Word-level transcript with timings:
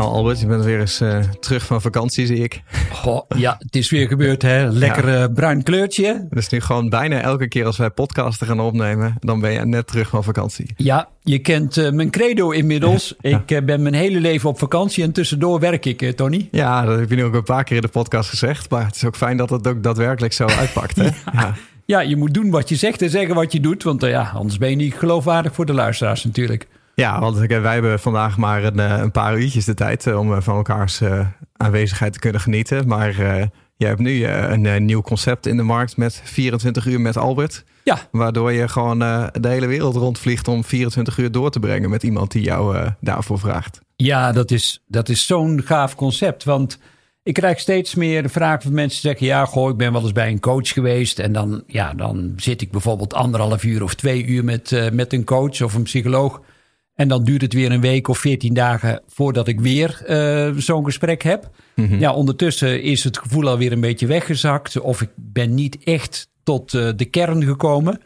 Nou 0.00 0.12
Albert, 0.12 0.40
je 0.40 0.46
bent 0.46 0.64
weer 0.64 0.80
eens 0.80 1.00
uh, 1.00 1.18
terug 1.40 1.66
van 1.66 1.80
vakantie 1.80 2.26
zie 2.26 2.42
ik. 2.42 2.62
Goh, 2.92 3.22
ja, 3.36 3.56
het 3.58 3.76
is 3.76 3.90
weer 3.90 4.08
gebeurd 4.08 4.42
hè. 4.42 4.68
Lekker 4.68 5.08
ja. 5.08 5.22
uh, 5.22 5.34
bruin 5.34 5.62
kleurtje. 5.62 6.26
Dus 6.30 6.48
nu 6.48 6.60
gewoon 6.60 6.88
bijna 6.88 7.20
elke 7.20 7.48
keer 7.48 7.66
als 7.66 7.76
wij 7.76 7.90
podcasten 7.90 8.46
gaan 8.46 8.60
opnemen, 8.60 9.16
dan 9.18 9.40
ben 9.40 9.52
je 9.52 9.66
net 9.66 9.86
terug 9.86 10.08
van 10.08 10.24
vakantie. 10.24 10.70
Ja, 10.76 11.08
je 11.22 11.38
kent 11.38 11.76
uh, 11.76 11.90
mijn 11.90 12.10
credo 12.10 12.50
inmiddels. 12.50 13.14
Ja. 13.20 13.42
Ik 13.46 13.66
ben 13.66 13.82
mijn 13.82 13.94
hele 13.94 14.20
leven 14.20 14.48
op 14.48 14.58
vakantie 14.58 15.04
en 15.04 15.12
tussendoor 15.12 15.60
werk 15.60 15.86
ik, 15.86 16.16
Tony. 16.16 16.48
Ja, 16.50 16.84
dat 16.84 16.98
heb 16.98 17.10
je 17.10 17.16
nu 17.16 17.24
ook 17.24 17.34
een 17.34 17.42
paar 17.42 17.64
keer 17.64 17.76
in 17.76 17.82
de 17.82 17.88
podcast 17.88 18.28
gezegd. 18.28 18.70
Maar 18.70 18.86
het 18.86 18.96
is 18.96 19.04
ook 19.04 19.16
fijn 19.16 19.36
dat 19.36 19.50
het 19.50 19.66
ook 19.66 19.82
daadwerkelijk 19.82 20.32
zo 20.32 20.46
uitpakt. 20.46 20.96
Hè? 20.96 21.04
ja. 21.32 21.54
ja, 21.84 22.00
je 22.00 22.16
moet 22.16 22.34
doen 22.34 22.50
wat 22.50 22.68
je 22.68 22.76
zegt 22.76 23.02
en 23.02 23.10
zeggen 23.10 23.34
wat 23.34 23.52
je 23.52 23.60
doet. 23.60 23.82
Want 23.82 24.02
ja, 24.02 24.30
anders 24.34 24.58
ben 24.58 24.70
je 24.70 24.76
niet 24.76 24.94
geloofwaardig 24.94 25.54
voor 25.54 25.66
de 25.66 25.74
luisteraars 25.74 26.24
natuurlijk. 26.24 26.68
Ja, 27.00 27.20
want 27.20 27.38
wij 27.38 27.72
hebben 27.72 28.00
vandaag 28.00 28.36
maar 28.36 28.64
een, 28.64 28.78
een 28.78 29.10
paar 29.10 29.38
uurtjes 29.38 29.64
de 29.64 29.74
tijd 29.74 30.14
om 30.14 30.42
van 30.42 30.56
elkaars 30.56 31.00
aanwezigheid 31.56 32.12
te 32.12 32.18
kunnen 32.18 32.40
genieten. 32.40 32.88
Maar 32.88 33.16
je 33.76 33.86
hebt 33.86 34.00
nu 34.00 34.26
een 34.26 34.84
nieuw 34.84 35.02
concept 35.02 35.46
in 35.46 35.56
de 35.56 35.62
markt 35.62 35.96
met 35.96 36.20
24 36.24 36.86
uur 36.86 37.00
met 37.00 37.16
Albert. 37.16 37.64
Ja. 37.84 37.98
Waardoor 38.10 38.52
je 38.52 38.68
gewoon 38.68 38.98
de 39.32 39.48
hele 39.48 39.66
wereld 39.66 39.96
rondvliegt 39.96 40.48
om 40.48 40.64
24 40.64 41.18
uur 41.18 41.32
door 41.32 41.50
te 41.50 41.60
brengen 41.60 41.90
met 41.90 42.02
iemand 42.02 42.30
die 42.30 42.42
jou 42.42 42.90
daarvoor 43.00 43.38
vraagt. 43.38 43.80
Ja, 43.96 44.32
dat 44.32 44.50
is, 44.50 44.82
dat 44.86 45.08
is 45.08 45.26
zo'n 45.26 45.62
gaaf 45.64 45.94
concept. 45.94 46.44
Want 46.44 46.78
ik 47.22 47.34
krijg 47.34 47.58
steeds 47.58 47.94
meer 47.94 48.22
de 48.22 48.28
vraag 48.28 48.62
van 48.62 48.72
mensen 48.72 49.02
die 49.02 49.10
zeggen: 49.10 49.26
Ja, 49.26 49.44
goh, 49.44 49.70
ik 49.70 49.76
ben 49.76 49.92
wel 49.92 50.02
eens 50.02 50.12
bij 50.12 50.28
een 50.28 50.40
coach 50.40 50.68
geweest. 50.68 51.18
En 51.18 51.32
dan, 51.32 51.62
ja, 51.66 51.94
dan 51.94 52.32
zit 52.36 52.62
ik 52.62 52.70
bijvoorbeeld 52.70 53.14
anderhalf 53.14 53.64
uur 53.64 53.82
of 53.82 53.94
twee 53.94 54.26
uur 54.26 54.44
met, 54.44 54.90
met 54.92 55.12
een 55.12 55.24
coach 55.24 55.62
of 55.62 55.74
een 55.74 55.82
psycholoog. 55.82 56.40
En 57.00 57.08
dan 57.08 57.24
duurt 57.24 57.42
het 57.42 57.52
weer 57.52 57.72
een 57.72 57.80
week 57.80 58.08
of 58.08 58.18
veertien 58.18 58.54
dagen 58.54 59.02
voordat 59.06 59.48
ik 59.48 59.60
weer 59.60 60.02
uh, 60.08 60.56
zo'n 60.56 60.84
gesprek 60.84 61.22
heb. 61.22 61.50
Mm-hmm. 61.74 61.98
Ja, 61.98 62.12
ondertussen 62.12 62.82
is 62.82 63.04
het 63.04 63.18
gevoel 63.18 63.48
alweer 63.48 63.72
een 63.72 63.80
beetje 63.80 64.06
weggezakt. 64.06 64.80
Of 64.80 65.00
ik 65.00 65.10
ben 65.14 65.54
niet 65.54 65.78
echt 65.84 66.30
tot 66.42 66.72
uh, 66.72 66.88
de 66.96 67.04
kern 67.04 67.44
gekomen. 67.44 68.00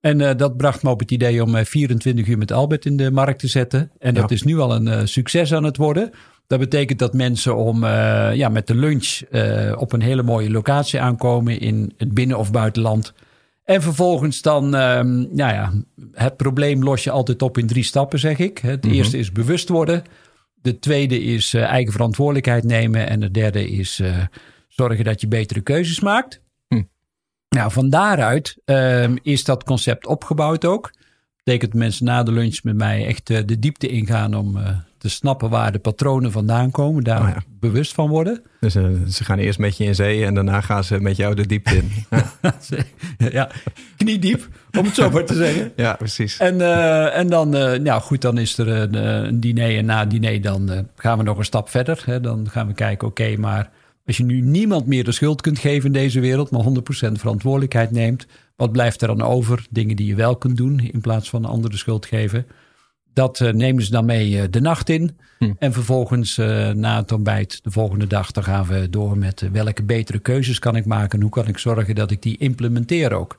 En 0.00 0.20
uh, 0.20 0.30
dat 0.36 0.56
bracht 0.56 0.82
me 0.82 0.90
op 0.90 1.00
het 1.00 1.10
idee 1.10 1.42
om 1.42 1.64
24 1.64 2.26
uur 2.26 2.38
met 2.38 2.52
Albert 2.52 2.84
in 2.84 2.96
de 2.96 3.10
markt 3.10 3.38
te 3.38 3.48
zetten. 3.48 3.90
En 3.98 4.14
dat 4.14 4.28
ja. 4.28 4.34
is 4.34 4.42
nu 4.42 4.58
al 4.58 4.74
een 4.74 5.08
succes 5.08 5.54
aan 5.54 5.64
het 5.64 5.76
worden. 5.76 6.10
Dat 6.46 6.58
betekent 6.58 6.98
dat 6.98 7.14
mensen 7.14 7.56
om 7.56 7.84
ja, 8.34 8.48
met 8.48 8.66
de 8.66 8.74
lunch 8.74 9.20
op 9.76 9.92
een 9.92 10.02
hele 10.02 10.22
mooie 10.22 10.50
locatie 10.50 11.00
aankomen 11.00 11.60
in 11.60 11.92
het 11.96 12.14
binnen- 12.14 12.38
of 12.38 12.50
buitenland. 12.50 13.12
En 13.68 13.82
vervolgens 13.82 14.42
dan, 14.42 14.64
um, 14.64 15.28
nou 15.34 15.52
ja, 15.52 15.72
het 16.12 16.36
probleem 16.36 16.82
los 16.82 17.04
je 17.04 17.10
altijd 17.10 17.42
op 17.42 17.58
in 17.58 17.66
drie 17.66 17.82
stappen, 17.82 18.18
zeg 18.18 18.38
ik. 18.38 18.58
Het 18.58 18.82
mm-hmm. 18.82 18.98
eerste 18.98 19.18
is 19.18 19.32
bewust 19.32 19.68
worden. 19.68 20.02
De 20.54 20.78
tweede 20.78 21.22
is 21.22 21.54
uh, 21.54 21.62
eigen 21.62 21.92
verantwoordelijkheid 21.92 22.64
nemen. 22.64 23.08
En 23.08 23.20
de 23.20 23.30
derde 23.30 23.70
is 23.70 24.00
uh, 24.00 24.16
zorgen 24.68 25.04
dat 25.04 25.20
je 25.20 25.28
betere 25.28 25.60
keuzes 25.60 26.00
maakt. 26.00 26.42
Hm. 26.68 26.82
Nou, 27.48 27.72
van 27.72 27.90
daaruit 27.90 28.58
um, 28.64 29.18
is 29.22 29.44
dat 29.44 29.64
concept 29.64 30.06
opgebouwd 30.06 30.64
ook. 30.64 30.92
Betekent 31.36 31.72
dat 31.72 31.80
mensen 31.80 32.04
na 32.04 32.22
de 32.22 32.32
lunch 32.32 32.62
met 32.62 32.76
mij 32.76 33.06
echt 33.06 33.30
uh, 33.30 33.38
de 33.46 33.58
diepte 33.58 33.88
ingaan 33.88 34.34
om 34.34 34.58
te 34.98 35.08
snappen 35.08 35.50
waar 35.50 35.72
de 35.72 35.78
patronen 35.78 36.32
vandaan 36.32 36.70
komen. 36.70 37.04
Daar 37.04 37.22
oh 37.22 37.28
ja. 37.28 37.42
bewust 37.60 37.94
van 37.94 38.08
worden. 38.08 38.42
Dus 38.60 38.76
uh, 38.76 38.86
ze 39.08 39.24
gaan 39.24 39.38
eerst 39.38 39.58
met 39.58 39.76
je 39.76 39.84
in 39.84 39.94
zee 39.94 40.24
en 40.24 40.34
daarna 40.34 40.60
gaan 40.60 40.84
ze 40.84 41.00
met 41.00 41.16
jou 41.16 41.34
de 41.34 41.46
diepte 41.46 41.76
in. 41.76 41.90
Ja, 43.30 43.50
kniediep, 43.96 44.48
om 44.78 44.84
het 44.84 44.94
zo 44.94 45.10
maar 45.10 45.24
te 45.24 45.34
zeggen. 45.34 45.72
Ja, 45.76 45.92
precies. 45.94 46.36
En, 46.38 46.54
uh, 46.54 47.16
en 47.16 47.28
dan, 47.28 47.56
uh, 47.56 47.78
nou 47.78 48.00
goed, 48.00 48.20
dan 48.20 48.38
is 48.38 48.58
er 48.58 48.68
een, 48.68 48.94
een 48.94 49.40
diner. 49.40 49.76
En 49.76 49.84
na 49.84 49.98
het 49.98 50.10
diner 50.10 50.40
dan 50.40 50.88
gaan 50.96 51.18
we 51.18 51.24
nog 51.24 51.38
een 51.38 51.44
stap 51.44 51.68
verder. 51.68 52.02
Hè. 52.04 52.20
Dan 52.20 52.50
gaan 52.50 52.66
we 52.66 52.74
kijken, 52.74 53.08
oké, 53.08 53.22
okay, 53.22 53.36
maar 53.36 53.70
als 54.06 54.16
je 54.16 54.24
nu 54.24 54.40
niemand 54.40 54.86
meer 54.86 55.04
de 55.04 55.12
schuld 55.12 55.40
kunt 55.40 55.58
geven 55.58 55.86
in 55.86 55.92
deze 55.92 56.20
wereld, 56.20 56.50
maar 56.50 56.64
100% 56.64 57.12
verantwoordelijkheid 57.12 57.90
neemt, 57.90 58.26
wat 58.56 58.72
blijft 58.72 59.02
er 59.02 59.08
dan 59.08 59.22
over? 59.22 59.66
Dingen 59.70 59.96
die 59.96 60.06
je 60.06 60.14
wel 60.14 60.36
kunt 60.36 60.56
doen 60.56 60.80
in 60.92 61.00
plaats 61.00 61.30
van 61.30 61.44
anderen 61.44 61.70
de 61.70 61.76
schuld 61.76 62.06
geven. 62.06 62.46
Dat 63.18 63.40
uh, 63.40 63.52
nemen 63.52 63.84
ze 63.84 63.90
dan 63.90 64.04
mee 64.04 64.30
uh, 64.30 64.42
de 64.50 64.60
nacht 64.60 64.88
in. 64.88 65.18
Hm. 65.38 65.52
En 65.58 65.72
vervolgens 65.72 66.38
uh, 66.38 66.70
na 66.70 66.96
het 66.96 67.12
ontbijt 67.12 67.64
de 67.64 67.70
volgende 67.70 68.06
dag... 68.06 68.30
dan 68.30 68.44
gaan 68.44 68.66
we 68.66 68.90
door 68.90 69.18
met 69.18 69.48
welke 69.52 69.82
betere 69.82 70.18
keuzes 70.18 70.58
kan 70.58 70.76
ik 70.76 70.84
maken... 70.84 71.18
en 71.18 71.22
hoe 71.22 71.30
kan 71.30 71.46
ik 71.46 71.58
zorgen 71.58 71.94
dat 71.94 72.10
ik 72.10 72.22
die 72.22 72.36
implementeer 72.36 73.12
ook. 73.12 73.38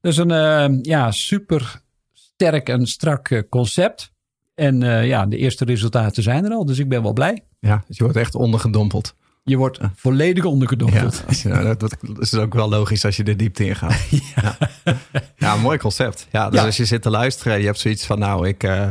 Is 0.00 0.16
een 0.16 0.78
ja, 0.82 1.10
super 1.10 1.82
sterk 2.12 2.68
en 2.68 2.86
strak 2.86 3.44
concept. 3.48 4.12
En 4.54 4.80
ja, 5.06 5.26
de 5.26 5.36
eerste 5.36 5.64
resultaten 5.64 6.22
zijn 6.22 6.44
er 6.44 6.52
al, 6.52 6.64
dus 6.64 6.78
ik 6.78 6.88
ben 6.88 7.02
wel 7.02 7.12
blij. 7.12 7.42
Ja, 7.60 7.84
dus 7.86 7.96
je 7.96 8.02
wordt 8.02 8.18
echt 8.18 8.34
ondergedompeld. 8.34 9.14
Je 9.42 9.56
wordt 9.56 9.78
volledig 9.94 10.44
ondergedompeld. 10.44 11.24
Ja, 11.42 11.48
nou, 11.48 11.64
dat, 11.64 11.80
dat, 11.80 11.96
is 12.18 12.34
ook 12.34 12.54
wel 12.54 12.68
logisch 12.68 13.04
als 13.04 13.16
je 13.16 13.24
de 13.24 13.36
diepte 13.36 13.64
ingaat. 13.64 14.06
ja. 14.36 14.56
Ja. 14.84 14.92
ja, 15.36 15.56
mooi 15.56 15.78
concept. 15.78 16.26
Ja, 16.32 16.50
dus 16.50 16.60
als 16.60 16.76
je 16.76 16.84
zit 16.84 17.02
te 17.02 17.10
luisteren, 17.10 17.58
je 17.58 17.66
hebt 17.66 17.78
zoiets 17.78 18.06
van, 18.06 18.18
nou, 18.18 18.48
ik 18.48 18.62
eh, 18.62 18.88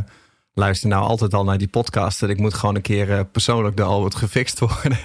luister 0.54 0.88
nou 0.88 1.04
altijd 1.04 1.34
al 1.34 1.44
naar 1.44 1.58
die 1.58 1.68
podcast 1.68 2.22
en 2.22 2.28
ik 2.28 2.38
moet 2.38 2.54
gewoon 2.54 2.74
een 2.74 2.82
keer 2.82 3.12
eh, 3.12 3.20
persoonlijk 3.32 3.76
door 3.76 3.86
Albert 3.86 4.14
gefixt 4.14 4.58
worden. 4.68 4.98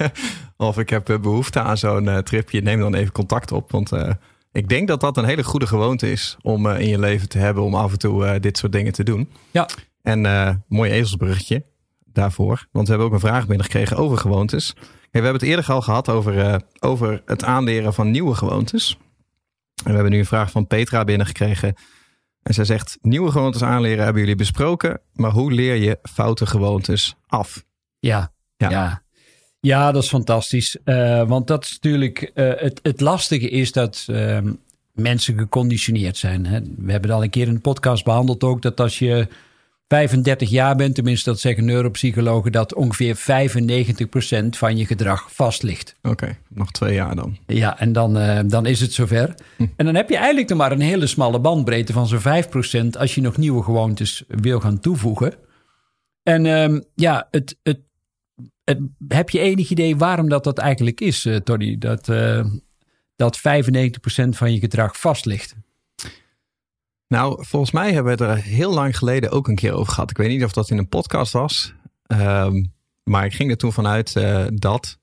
of 0.57 0.78
ik 0.78 0.89
heb 0.89 1.09
eh, 1.09 1.19
behoefte 1.19 1.59
aan 1.59 1.78
zo'n 1.78 2.22
tripje, 2.23 2.61
neem 2.61 2.79
dan 2.79 2.95
even 2.95 3.11
contact 3.11 3.51
op. 3.51 3.72
Want 3.72 3.91
ik 4.51 4.69
denk 4.69 4.88
dat 4.88 5.01
dat 5.01 5.17
een 5.17 5.25
hele 5.25 5.44
goede 5.44 5.67
gewoonte 5.67 6.11
is 6.11 6.38
om 6.41 6.67
in 6.69 6.88
je 6.88 7.00
leven 7.00 7.29
te 7.29 7.38
hebben, 7.38 7.63
om 7.63 7.75
af 7.75 7.91
en 7.91 8.00
toe 8.00 8.39
dit 8.39 8.57
soort 8.57 8.72
dingen 8.72 8.94
te 8.94 9.03
doen. 9.03 9.29
Ja. 9.51 9.69
En 10.01 10.63
mooi 10.67 10.91
ezelsbruggetje 10.91 11.66
daarvoor, 12.05 12.67
want 12.72 12.85
we 12.85 12.89
hebben 12.94 13.07
ook 13.07 13.13
een 13.13 13.28
vraag 13.28 13.47
binnengekregen 13.47 13.97
over 13.97 14.17
gewoontes. 14.17 14.75
We 15.15 15.21
hebben 15.21 15.41
het 15.41 15.49
eerder 15.49 15.71
al 15.73 15.81
gehad 15.81 16.09
over, 16.09 16.39
eh, 16.39 16.55
over 16.79 17.21
het 17.25 17.43
aanleren 17.43 17.93
van 17.93 18.11
nieuwe 18.11 18.35
gewoontes. 18.35 18.97
En 19.75 19.89
we 19.89 19.93
hebben 19.93 20.11
nu 20.11 20.17
een 20.19 20.25
vraag 20.25 20.51
van 20.51 20.67
Petra 20.67 21.03
binnengekregen. 21.03 21.73
En 22.43 22.53
zij 22.53 22.65
zegt: 22.65 22.97
Nieuwe 23.01 23.31
gewoontes 23.31 23.63
aanleren 23.63 24.03
hebben 24.03 24.21
jullie 24.21 24.37
besproken. 24.37 25.01
Maar 25.13 25.31
hoe 25.31 25.51
leer 25.51 25.75
je 25.75 25.99
foute 26.03 26.45
gewoontes 26.45 27.15
af? 27.27 27.63
Ja, 27.99 28.33
Ja. 28.57 28.69
ja. 28.69 29.03
ja. 29.59 29.91
dat 29.91 30.03
is 30.03 30.09
fantastisch. 30.09 30.77
Eh, 30.83 31.27
want 31.27 31.47
dat 31.47 31.63
is 31.63 31.73
natuurlijk. 31.81 32.31
eh, 32.33 32.51
het, 32.55 32.79
het 32.83 33.01
lastige 33.01 33.49
is 33.49 33.71
dat 33.71 34.05
ehm, 34.09 34.53
mensen 34.91 35.37
geconditioneerd 35.37 36.17
zijn. 36.17 36.45
Hè. 36.45 36.59
We 36.61 36.91
hebben 36.91 37.09
het 37.09 37.17
al 37.19 37.23
een 37.23 37.29
keer 37.29 37.47
in 37.47 37.53
de 37.53 37.59
podcast 37.59 38.03
behandeld 38.03 38.43
ook. 38.43 38.61
Dat 38.61 38.79
als 38.79 38.99
je 38.99 39.27
35 39.88 40.50
jaar 40.50 40.75
bent, 40.75 40.96
tenminste 40.96 41.29
dat 41.29 41.40
zeggen 41.40 41.66
neuropsychologen, 41.66 42.51
dat 42.51 42.73
ongeveer 42.73 43.16
95% 43.16 43.19
van 44.57 44.78
je 44.78 44.85
gedrag 44.85 45.34
vast 45.34 45.63
ligt. 45.63 45.96
Oké, 46.01 46.38
nog 46.50 46.72
twee 46.72 46.94
jaar 46.94 47.16
dan. 47.16 47.38
Ja, 47.47 47.79
en 47.79 47.94
dan, 47.94 48.18
eh, 48.18 48.40
dan 48.46 48.66
is 48.66 48.81
het 48.81 48.94
zover. 48.94 49.35
En 49.75 49.85
dan 49.85 49.96
heb 49.96 50.09
je 50.09 50.18
eigenlijk 50.18 50.50
nog 50.50 50.57
maar 50.57 50.72
een 50.72 50.79
hele 50.81 51.07
smalle 51.07 51.40
bandbreedte 51.40 51.94
van 51.94 52.07
zo'n 52.07 52.19
5% 52.19 52.97
als 52.97 53.16
je 53.16 53.22
nog 53.22 53.38
nieuwe 53.38 53.63
gewoontes 53.63 54.23
wil 54.28 54.59
gaan 54.59 54.79
toevoegen. 54.79 55.34
En 56.23 56.46
ehm, 56.46 56.81
ja, 56.96 57.28
het, 57.31 57.57
het, 57.63 57.79
het- 58.63 58.79
heb 59.07 59.29
je 59.29 59.40
enig 59.40 59.69
idee 59.69 59.96
waarom 59.96 60.29
dat, 60.29 60.44
dat 60.44 60.57
eigenlijk 60.57 61.02
is, 61.02 61.25
eh, 61.25 61.35
Tony? 61.35 61.78
Dat, 61.78 62.09
eh, 62.09 62.46
dat 63.16 63.38
95% 63.38 64.38
van 64.38 64.53
je 64.53 64.59
gedrag 64.59 65.00
vast 65.00 65.25
ligt. 65.25 65.56
Nou, 67.07 67.45
volgens 67.45 67.71
mij 67.71 67.93
hebben 67.93 68.17
we 68.17 68.23
het 68.23 68.38
er 68.38 68.43
heel 68.43 68.73
lang 68.73 68.97
geleden 68.97 69.31
ook 69.31 69.47
een 69.47 69.55
keer 69.55 69.73
over 69.73 69.93
gehad. 69.93 70.09
Ik 70.09 70.17
weet 70.17 70.29
niet 70.29 70.43
of 70.43 70.51
dat 70.51 70.69
in 70.69 70.77
een 70.77 70.89
podcast 70.89 71.33
was. 71.33 71.73
Ehm, 72.07 72.63
maar 73.03 73.25
ik 73.25 73.33
ging 73.33 73.49
er 73.51 73.57
toen 73.57 73.73
vanuit 73.73 74.16
eh, 74.16 74.46
dat 74.53 74.97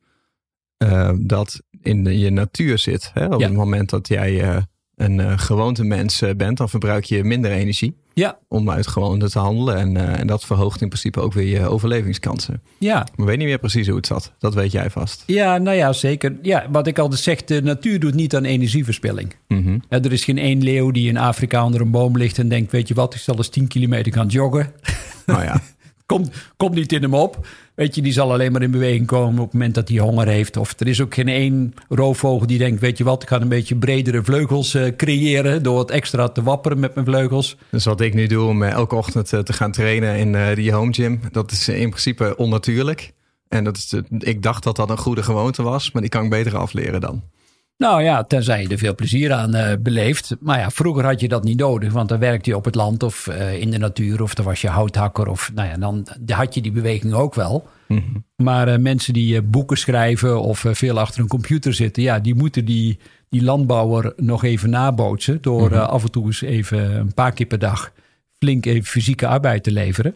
eh, 0.77 1.13
dat 1.21 1.63
in 1.81 2.05
de- 2.05 2.19
je 2.19 2.31
natuur 2.31 2.79
zit. 2.79 3.11
Hè? 3.15 3.27
Op 3.27 3.41
Ja. 3.41 3.47
het 3.47 3.57
moment 3.57 3.91
dat 3.91 4.09
jij 4.09 4.43
eh, 4.43 4.63
een 4.95 5.21
eh, 5.21 5.39
gewoonte 5.39 5.85
mens 5.85 6.23
bent, 6.37 6.57
dan 6.59 6.69
verbruik 6.69 7.05
je 7.05 7.25
minder 7.25 7.51
energie 7.51 7.97
Ja, 8.15 8.39
om 8.49 8.71
uit 8.71 8.87
gewoonte 8.87 9.31
te 9.31 9.39
handelen. 9.39 9.77
En, 9.77 9.97
eh, 9.97 10.21
en 10.21 10.27
dat 10.27 10.45
verhoogt 10.45 10.81
in 10.81 10.89
principe 10.89 11.21
ook 11.21 11.33
weer 11.33 11.61
je 11.61 11.67
overlevingskansen. 11.67 12.63
ja. 12.79 13.07
Maar 13.17 13.27
weet 13.27 13.39
niet 13.39 13.47
meer 13.47 13.59
precies 13.59 13.87
hoe 13.87 13.97
het 13.97 14.07
zat. 14.07 14.33
Dat 14.39 14.55
weet 14.55 14.73
jij 14.73 14.91
vast. 14.91 15.23
Ja, 15.27 15.59
nou 15.59 15.77
ja, 15.77 15.93
zeker. 15.93 16.37
Ja, 16.43 16.67
wat 16.71 16.87
ik 16.87 16.99
altijd 16.99 17.21
zeg, 17.21 17.45
de 17.45 17.63
natuur 17.63 18.01
doet 18.01 18.15
niet 18.15 18.37
aan 18.37 18.45
energieverspilling. 18.45 19.35
Mhm. 19.49 19.79
Ja, 19.89 20.01
er 20.01 20.13
is 20.13 20.25
geen 20.25 20.39
één 20.39 20.63
leeuw 20.63 20.91
die 20.91 21.09
in 21.09 21.17
Afrika 21.17 21.65
onder 21.65 21.81
een 21.81 21.91
boom 21.91 22.17
ligt 22.17 22.39
en 22.39 22.49
denkt, 22.49 22.73
weet 22.73 22.89
je 22.89 22.95
wat, 22.95 23.15
ik 23.15 23.21
zal 23.21 23.37
eens 23.37 23.49
10 23.49 23.67
kilometer 23.67 24.13
gaan 24.13 24.27
joggen. 24.29 24.73
Nou 25.27 25.43
ja, 25.43 25.61
Komt, 26.07 26.31
komt 26.57 26.75
niet 26.75 26.93
in 26.93 27.03
hem 27.03 27.15
op. 27.15 27.47
Weet 27.75 27.95
je, 27.95 28.03
die 28.03 28.13
zal 28.13 28.33
alleen 28.33 28.53
maar 28.53 28.63
in 28.63 28.71
beweging 28.71 29.07
komen 29.07 29.39
op 29.39 29.45
het 29.45 29.53
moment 29.53 29.75
dat 29.75 29.89
hij 29.89 29.99
honger 29.99 30.27
heeft. 30.27 30.57
Of 30.57 30.81
er 30.81 30.89
is 30.89 31.01
ook 31.01 31.15
geen 31.15 31.29
één 31.29 31.75
roofvogel 31.89 32.47
die 32.47 32.59
denkt, 32.59 32.81
weet 32.81 32.99
je 32.99 33.05
wat, 33.05 33.23
ik 33.23 33.29
ga 33.29 33.41
een 33.41 33.49
beetje 33.49 33.77
bredere 33.77 34.25
vleugels 34.25 34.75
eh, 34.75 34.97
creëren 34.97 35.63
door 35.63 35.75
wat 35.75 35.91
extra 35.91 36.29
te 36.29 36.43
wapperen 36.43 36.81
met 36.81 36.95
mijn 36.95 37.07
vleugels. 37.07 37.57
dus 37.71 37.85
wat 37.85 38.01
ik 38.01 38.15
nu 38.15 38.27
doe 38.27 38.49
om 38.49 38.63
eh, 38.63 38.71
elke 38.71 38.95
ochtend 38.95 39.33
eh, 39.33 39.41
te 39.41 39.53
gaan 39.53 39.73
trainen 39.73 40.17
in 40.17 40.55
die 40.55 40.73
home 40.73 40.93
gym, 40.93 41.21
dat 41.31 41.51
is 41.51 41.69
in 41.69 41.89
principe 41.89 42.37
onnatuurlijk. 42.37 43.13
En 43.49 43.65
dat 43.65 43.77
is 43.77 43.95
ik 44.19 44.43
dacht 44.43 44.63
dat 44.63 44.77
dat 44.77 44.91
een 44.91 44.99
goede 44.99 45.23
gewoonte 45.23 45.63
was, 45.63 45.93
maar 45.93 46.03
die 46.03 46.11
kan 46.11 46.25
ik 46.25 46.31
beter 46.31 46.57
afleren 46.57 47.01
dan. 47.01 47.23
Nou 47.77 48.03
ja, 48.03 48.23
tenzij 48.25 48.63
je 48.63 48.69
er 48.69 48.79
veel 48.79 48.95
plezier 48.95 49.33
aan 49.33 49.57
uh, 49.57 49.73
beleeft. 49.81 50.37
Maar 50.41 50.59
ja, 50.59 50.71
vroeger 50.71 51.05
had 51.05 51.21
je 51.21 51.29
dat 51.29 51.45
niet 51.45 51.59
nodig, 51.59 51.93
want 51.93 52.09
dan 52.09 52.19
werkte 52.19 52.51
je 52.51 52.57
op 52.57 52.65
het 52.65 52.75
land 52.75 53.03
of 53.03 53.27
uh, 53.27 53.61
in 53.61 53.71
de 53.71 53.79
natuur 53.79 54.23
of 54.23 54.35
dan 54.35 54.45
was 54.45 54.61
je 54.61 54.69
houthakker 54.69 55.29
of 55.29 55.51
nou 55.55 55.69
ja, 55.69 55.77
dan 55.77 56.07
had 56.27 56.55
je 56.55 56.61
die 56.61 56.73
beweging 56.73 57.13
ook 57.13 57.35
wel. 57.35 57.69
Mm 57.89 57.99
-hmm. 57.99 58.25
Maar 58.37 58.69
uh, 58.69 58.77
mensen 58.79 59.13
die 59.13 59.43
boeken 59.43 59.77
schrijven 59.77 60.41
of 60.41 60.65
veel 60.69 60.99
achter 60.99 61.21
een 61.21 61.29
computer 61.29 61.75
zitten, 61.75 62.03
ja, 62.03 62.19
die 62.19 62.35
moeten 62.35 62.65
die, 62.65 62.99
die 63.29 63.43
landbouwer 63.43 64.13
nog 64.17 64.45
even 64.45 64.71
nabootsen 64.71 65.39
door 65.41 65.69
mm 65.69 65.77
-hmm. 65.77 65.87
af 65.87 66.03
en 66.03 66.11
toe 66.11 66.27
eens 66.27 66.43
even 66.43 66.97
een 66.97 67.15
paar 67.15 67.33
keer 67.33 67.47
per 67.47 67.59
dag 67.59 67.93
flink 68.39 68.67
even 68.67 68.85
fysieke 68.85 69.27
arbeid 69.27 69.63
te 69.63 69.73
leveren. 69.73 70.15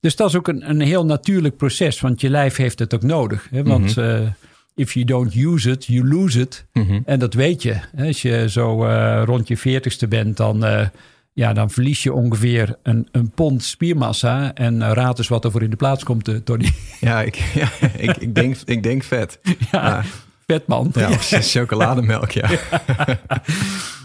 Dus 0.00 0.16
dat 0.16 0.28
is 0.28 0.36
ook 0.36 0.48
een, 0.48 0.70
een 0.70 0.80
heel 0.80 1.04
natuurlijk 1.04 1.56
proces, 1.56 2.00
want 2.00 2.20
je 2.20 2.30
lijf 2.30 2.56
heeft 2.56 2.78
het 2.78 2.94
ook 2.94 3.02
nodig. 3.02 3.48
Hè? 3.50 3.62
Want 3.62 3.96
mm 3.96 4.04
-hmm 4.04 4.34
if 4.78 4.94
you 4.94 5.04
don't 5.04 5.34
use 5.34 5.70
it, 5.70 5.84
you 5.86 6.08
lose 6.08 6.40
it. 6.40 6.64
Mm 6.72 6.86
-hmm. 6.86 7.02
En 7.04 7.18
dat 7.18 7.34
weet 7.34 7.62
je. 7.62 7.76
Als 7.98 8.22
je 8.22 8.48
zo 8.48 8.84
uh, 8.84 9.22
rond 9.24 9.48
je 9.48 9.56
veertigste 9.56 10.08
bent, 10.08 10.36
dan, 10.36 10.64
uh, 10.64 10.86
ja, 11.32 11.52
dan 11.52 11.70
verlies 11.70 12.02
je 12.02 12.12
ongeveer 12.12 12.76
een, 12.82 13.08
een 13.10 13.30
pond 13.30 13.64
spiermassa. 13.64 14.54
En 14.54 14.74
uh, 14.74 14.90
raad 14.92 15.18
eens 15.18 15.28
wat 15.28 15.44
er 15.44 15.50
voor 15.50 15.62
in 15.62 15.70
de 15.70 15.76
plaats 15.76 16.04
komt, 16.04 16.44
Tony. 16.44 16.70
Ja, 17.00 17.22
ik, 17.22 17.34
ja, 17.54 17.68
ik, 17.96 18.16
ik, 18.16 18.34
denk, 18.34 18.56
ik 18.64 18.82
denk 18.82 19.02
vet. 19.02 19.38
Ja, 19.72 20.04
vet 20.46 20.66
man. 20.66 20.90
Ja, 20.94 21.10
of 21.10 21.28
chocolademelk, 21.54 22.30
ja. 22.30 22.50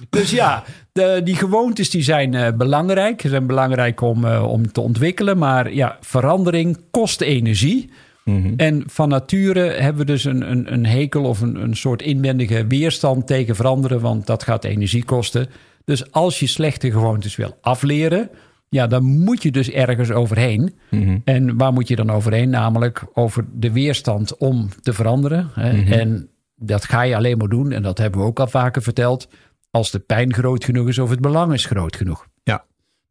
dus 0.10 0.32
ja, 0.32 0.64
de, 0.92 1.22
die 1.24 1.36
gewoontes 1.36 1.90
die 1.90 2.04
zijn 2.04 2.58
belangrijk. 2.58 3.22
Ze 3.22 3.30
zijn 3.30 3.48
belangrijk 3.48 4.02
om, 4.02 4.26
om 4.26 4.72
te 4.72 4.82
ontwikkelen. 4.82 5.38
Maar 5.38 5.74
ja, 5.74 5.98
verandering 6.02 6.80
kost 6.92 7.22
energie. 7.22 7.90
Mm 8.24 8.42
-hmm. 8.42 8.54
En 8.58 8.84
van 8.86 9.10
nature 9.10 9.60
hebben 9.60 10.06
we 10.06 10.12
dus 10.12 10.24
een, 10.24 10.52
een, 10.52 10.74
een 10.74 10.86
hekel 10.86 11.24
of 11.24 11.42
een, 11.42 11.56
een 11.56 11.76
soort 11.76 12.02
inwendige 12.02 12.68
weerstand 12.68 13.28
tegen 13.28 13.56
veranderen, 13.56 14.02
want 14.02 14.26
dat 14.26 14.44
gaat 14.44 14.64
energie 14.64 15.04
kosten. 15.04 15.48
Dus 15.86 16.12
als 16.12 16.40
je 16.40 16.48
slechte 16.48 16.92
gewoontes 16.92 17.36
wil 17.36 17.58
afleren, 17.62 18.30
ja, 18.70 18.88
dan 18.88 19.04
moet 19.04 19.44
je 19.44 19.52
dus 19.52 19.70
ergens 19.70 20.12
overheen. 20.12 20.76
Mm 20.90 21.04
-hmm. 21.04 21.22
En 21.24 21.58
waar 21.58 21.74
moet 21.74 21.88
je 21.88 21.96
dan 21.96 22.10
overheen? 22.10 22.50
Namelijk 22.50 23.06
over 23.14 23.46
de 23.54 23.72
weerstand 23.72 24.38
om 24.38 24.70
te 24.82 24.94
veranderen. 24.94 25.50
Hè? 25.54 25.74
Mm 25.74 25.84
-hmm. 25.84 25.92
En 25.92 26.30
dat 26.56 26.86
ga 26.86 27.02
je 27.02 27.16
alleen 27.16 27.38
maar 27.38 27.48
doen, 27.48 27.72
en 27.72 27.82
dat 27.82 27.98
hebben 27.98 28.22
we 28.22 28.28
ook 28.28 28.40
al 28.40 28.48
vaker 28.48 28.82
verteld, 28.82 29.28
als 29.72 29.92
de 29.92 30.00
pijn 30.00 30.34
groot 30.34 30.66
genoeg 30.66 30.88
is 30.88 31.00
of 31.00 31.10
het 31.10 31.22
belang 31.22 31.54
is 31.54 31.66
groot 31.66 31.96
genoeg. 31.96 32.28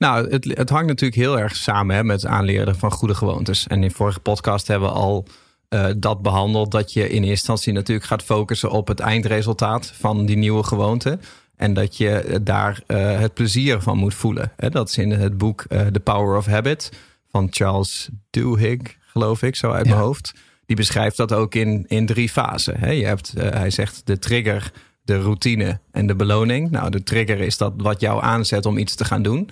Nou, 0.02 0.30
het, 0.30 0.44
het 0.44 0.70
hangt 0.70 0.86
natuurlijk 0.86 1.20
heel 1.20 1.38
erg 1.38 1.56
samen 1.56 1.96
hè, 1.96 2.04
met 2.04 2.26
aanleren 2.26 2.76
van 2.76 2.90
goede 2.90 3.14
gewoontes. 3.14 3.66
En 3.66 3.82
in 3.82 3.90
vorige 3.90 4.20
podcast 4.20 4.66
hebben 4.66 4.88
we 4.88 4.94
al 4.94 5.26
uh, 5.70 5.86
dat 5.96 6.22
behandeld. 6.22 6.70
Dat 6.70 6.92
je 6.92 7.02
in 7.02 7.08
eerste 7.08 7.28
instantie 7.28 7.72
natuurlijk 7.72 8.06
gaat 8.06 8.22
focussen 8.22 8.70
op 8.70 8.88
het 8.88 9.00
eindresultaat 9.00 9.92
van 9.94 10.26
die 10.26 10.36
nieuwe 10.36 10.62
gewoonte. 10.62 11.18
En 11.56 11.74
dat 11.74 11.96
je 11.96 12.40
daar 12.42 12.82
uh, 12.86 13.18
het 13.18 13.34
plezier 13.34 13.80
van 13.80 13.98
moet 13.98 14.14
voelen. 14.14 14.52
Hè, 14.56 14.70
dat 14.70 14.88
is 14.88 14.98
in 14.98 15.10
het 15.10 15.38
boek 15.38 15.64
uh, 15.68 15.86
The 15.86 16.00
Power 16.00 16.36
of 16.36 16.46
Habit 16.46 16.92
van 17.30 17.46
Charles 17.50 18.08
Duhigg, 18.30 18.96
geloof 19.06 19.42
ik, 19.42 19.56
zo 19.56 19.70
uit 19.70 19.86
ja. 19.86 19.90
mijn 19.90 20.04
hoofd. 20.04 20.34
Die 20.66 20.76
beschrijft 20.76 21.16
dat 21.16 21.32
ook 21.32 21.54
in, 21.54 21.84
in 21.88 22.06
drie 22.06 22.28
fasen. 22.28 22.78
Hè. 22.78 22.90
Je 22.90 23.04
hebt, 23.04 23.32
hij 23.36 23.70
zegt, 23.70 24.02
de 24.04 24.18
trigger, 24.18 24.72
de 25.02 25.20
routine 25.20 25.80
en 25.90 26.06
de 26.06 26.16
beloning. 26.16 26.70
Nou, 26.70 26.90
de 26.90 27.02
trigger 27.02 27.40
is 27.40 27.56
dat 27.56 27.72
wat 27.76 28.00
jou 28.00 28.22
aanzet 28.22 28.66
om 28.66 28.78
iets 28.78 28.94
te 28.94 29.04
gaan 29.04 29.22
doen. 29.22 29.50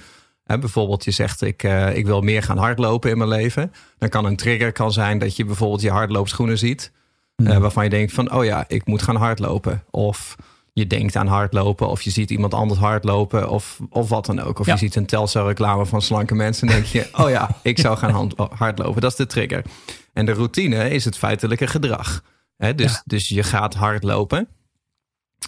He, 0.51 0.59
bijvoorbeeld 0.59 1.05
je 1.05 1.11
zegt 1.11 1.41
ik, 1.43 1.63
uh, 1.63 1.97
ik 1.97 2.07
wil 2.07 2.21
meer 2.21 2.43
gaan 2.43 2.59
hardlopen 2.59 3.11
in 3.11 3.19
mijn 3.19 3.31
leven. 3.31 3.73
Dan 3.99 4.09
kan 4.09 4.25
een 4.25 4.37
trigger 4.37 4.73
kan 4.73 4.93
zijn 4.93 5.19
dat 5.19 5.37
je 5.37 5.45
bijvoorbeeld 5.45 5.81
je 5.81 5.91
hardloopschoenen 5.91 6.59
ziet. 6.59 6.93
Mm. 7.37 7.47
Uh, 7.47 7.57
waarvan 7.57 7.85
je 7.85 7.91
denkt 7.91 8.13
van 8.13 8.33
oh 8.33 8.45
ja, 8.45 8.65
ik 8.69 8.87
moet 8.87 9.03
gaan 9.03 9.17
hardlopen. 9.17 9.85
Of 9.91 10.37
je 10.73 10.87
denkt 10.87 11.17
aan 11.17 11.27
hardlopen. 11.27 11.89
Of 11.89 12.03
je 12.03 12.11
ziet 12.11 12.31
iemand 12.31 12.55
anders 12.55 12.81
hardlopen. 12.81 13.49
Of, 13.49 13.79
of 13.91 14.09
wat 14.09 14.27
dan 14.27 14.41
ook. 14.41 14.59
Of 14.59 14.67
ja. 14.67 14.73
je 14.73 14.79
ziet 14.79 14.95
een 14.95 15.07
Telcel 15.07 15.47
reclame 15.47 15.87
van 15.87 16.03
slanke 16.03 16.35
mensen. 16.35 16.69
En 16.69 16.75
denk 16.75 16.87
je 16.87 17.09
oh 17.13 17.31
ja, 17.31 17.51
ik 17.63 17.79
zou 17.79 17.97
gaan 17.97 18.33
hardlopen. 18.55 19.01
Dat 19.01 19.11
is 19.11 19.17
de 19.17 19.27
trigger. 19.27 19.65
En 20.13 20.27
de 20.27 20.33
routine 20.33 20.91
is 20.91 21.05
het 21.05 21.19
feitelijke 21.19 21.67
gedrag. 21.67 22.23
He, 22.57 22.75
dus, 22.75 22.93
ja. 22.93 23.03
dus 23.05 23.29
je 23.29 23.43
gaat 23.43 23.75
hardlopen. 23.75 24.49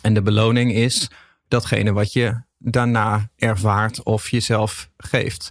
En 0.02 0.14
de 0.14 0.22
beloning 0.22 0.74
is 0.74 1.10
datgene 1.48 1.92
wat 1.92 2.12
je 2.12 2.42
daarna 2.62 3.30
ervaart 3.36 4.02
of 4.02 4.28
jezelf 4.28 4.90
geeft. 4.96 5.48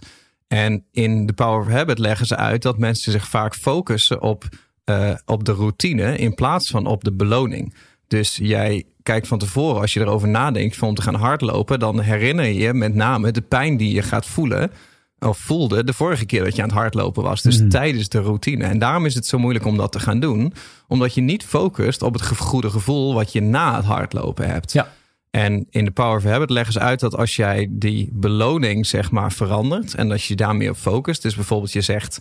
En 0.48 0.84
in 0.90 1.26
The 1.26 1.32
Power 1.32 1.60
of 1.60 1.72
Habit 1.72 1.98
leggen 1.98 2.26
ze 2.26 2.36
uit 2.36 2.62
dat 2.62 2.78
mensen 2.78 3.12
zich 3.12 3.28
vaak 3.28 3.54
focussen 3.54 4.22
op, 4.22 4.44
uh, 4.84 5.14
op 5.24 5.44
de 5.44 5.52
routine 5.52 6.16
in 6.16 6.34
plaats 6.34 6.70
van 6.70 6.86
op 6.86 7.04
de 7.04 7.12
beloning. 7.12 7.74
Dus 8.06 8.36
jij 8.36 8.84
kijkt 9.02 9.26
van 9.26 9.38
tevoren, 9.38 9.80
als 9.80 9.92
je 9.92 10.00
erover 10.00 10.28
nadenkt 10.28 10.76
van 10.76 10.88
om 10.88 10.94
te 10.94 11.02
gaan 11.02 11.14
hardlopen, 11.14 11.78
dan 11.78 12.00
herinner 12.00 12.44
je 12.44 12.54
je 12.54 12.74
met 12.74 12.94
name 12.94 13.30
de 13.30 13.40
pijn 13.40 13.76
die 13.76 13.94
je 13.94 14.02
gaat 14.02 14.26
voelen. 14.26 14.70
Of 15.18 15.38
voelde 15.38 15.84
de 15.84 15.92
vorige 15.92 16.26
keer 16.26 16.44
dat 16.44 16.56
je 16.56 16.62
aan 16.62 16.68
het 16.68 16.78
hardlopen 16.78 17.22
was. 17.22 17.42
Dus 17.42 17.60
mm. 17.60 17.68
tijdens 17.68 18.08
de 18.08 18.20
routine. 18.20 18.64
En 18.64 18.78
daarom 18.78 19.06
is 19.06 19.14
het 19.14 19.26
zo 19.26 19.38
moeilijk 19.38 19.64
om 19.64 19.76
dat 19.76 19.92
te 19.92 20.00
gaan 20.00 20.20
doen. 20.20 20.54
Omdat 20.88 21.14
je 21.14 21.20
niet 21.20 21.44
focust 21.44 22.02
op 22.02 22.12
het 22.12 22.36
goede 22.36 22.70
gevoel 22.70 23.14
wat 23.14 23.32
je 23.32 23.40
na 23.40 23.76
het 23.76 23.84
hardlopen 23.84 24.48
hebt. 24.48 24.72
Ja. 24.72 24.92
En 25.32 25.66
in 25.70 25.84
de 25.84 25.90
Power 25.90 26.16
of 26.16 26.24
Habit 26.24 26.50
leggen 26.50 26.72
ze 26.72 26.78
uit 26.78 27.00
dat 27.00 27.16
als 27.16 27.36
jij 27.36 27.66
die 27.70 28.08
beloning 28.12 28.86
zeg 28.86 29.10
maar 29.10 29.32
verandert 29.32 29.94
en 29.94 30.10
als 30.10 30.28
je 30.28 30.36
daar 30.36 30.56
meer 30.56 30.70
op 30.70 30.76
focust, 30.76 31.22
dus 31.22 31.34
bijvoorbeeld 31.34 31.72
je 31.72 31.80
zegt 31.80 32.20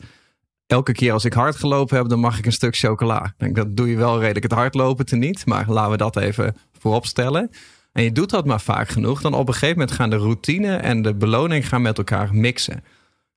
elke 0.68 0.92
keer 0.92 1.14
als 1.14 1.26
ik 1.26 1.34
hard 1.34 1.56
gelopen 1.56 1.98
heb, 1.98 2.10
dan 2.10 2.20
mag 2.20 2.38
ik 2.38 2.46
een 2.46 2.52
stuk 2.52 2.78
chocola. 2.78 3.26
Ik 3.26 3.34
denk, 3.38 3.56
dat 3.56 3.78
doe 3.78 3.90
je 3.90 3.96
wel 3.98 4.20
redelijk 4.20 4.44
het 4.44 4.52
hardlopen 4.52 5.06
te 5.06 5.16
niet, 5.16 5.46
maar 5.46 5.66
laten 5.68 5.92
we 5.92 5.98
dat 5.98 6.18
even 6.18 6.56
voorop 6.80 7.06
stellen. 7.06 7.50
En 7.92 8.04
je 8.04 8.12
doet 8.12 8.30
dat 8.30 8.46
maar 8.46 8.62
vaak 8.62 8.90
genoeg, 8.90 9.22
dan 9.22 9.34
op 9.34 9.48
een 9.48 9.54
gegeven 9.54 9.78
moment 9.78 9.96
gaan 9.96 10.10
de 10.10 10.18
routine 10.18 10.76
en 10.76 11.02
de 11.02 11.16
beloning 11.16 11.68
gaan 11.68 11.82
met 11.82 11.98
elkaar 11.98 12.36
mixen. 12.36 12.84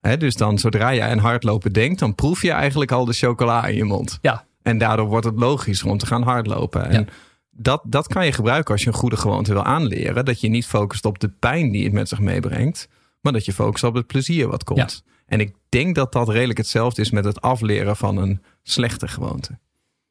He, 0.00 0.16
dus 0.16 0.34
dan 0.34 0.58
zodra 0.58 0.88
je 0.88 1.02
aan 1.02 1.18
hardlopen 1.18 1.72
denkt, 1.72 1.98
dan 1.98 2.14
proef 2.14 2.42
je 2.42 2.50
eigenlijk 2.50 2.92
al 2.92 3.04
de 3.04 3.12
chocola 3.12 3.66
in 3.66 3.76
je 3.76 3.84
mond. 3.84 4.18
Ja. 4.22 4.44
En 4.62 4.78
daardoor 4.78 5.06
wordt 5.06 5.26
het 5.26 5.38
logischer 5.38 5.88
om 5.88 5.98
te 5.98 6.06
gaan 6.06 6.22
hardlopen. 6.22 6.90
En 6.90 7.00
Ja 7.00 7.12
dat, 7.56 7.82
dat 7.84 8.06
kan 8.08 8.24
je 8.24 8.32
gebruiken 8.32 8.72
als 8.72 8.82
je 8.82 8.88
een 8.88 8.94
goede 8.94 9.16
gewoonte 9.16 9.52
wil 9.52 9.64
aanleren. 9.64 10.24
Dat 10.24 10.40
je 10.40 10.48
niet 10.48 10.66
focust 10.66 11.04
op 11.04 11.18
de 11.18 11.28
pijn 11.28 11.70
die 11.70 11.84
het 11.84 11.92
met 11.92 12.08
zich 12.08 12.20
meebrengt, 12.20 12.88
maar 13.20 13.32
dat 13.32 13.44
je 13.44 13.52
focust 13.52 13.84
op 13.84 13.94
het 13.94 14.06
plezier 14.06 14.48
wat 14.48 14.64
komt. 14.64 15.02
Ja. 15.04 15.12
En 15.26 15.40
ik 15.40 15.54
denk 15.68 15.94
dat 15.94 16.12
dat 16.12 16.28
redelijk 16.28 16.58
hetzelfde 16.58 17.02
is 17.02 17.10
met 17.10 17.24
het 17.24 17.40
afleren 17.40 17.96
van 17.96 18.16
een 18.16 18.42
slechte 18.62 19.08
gewoonte. 19.08 19.58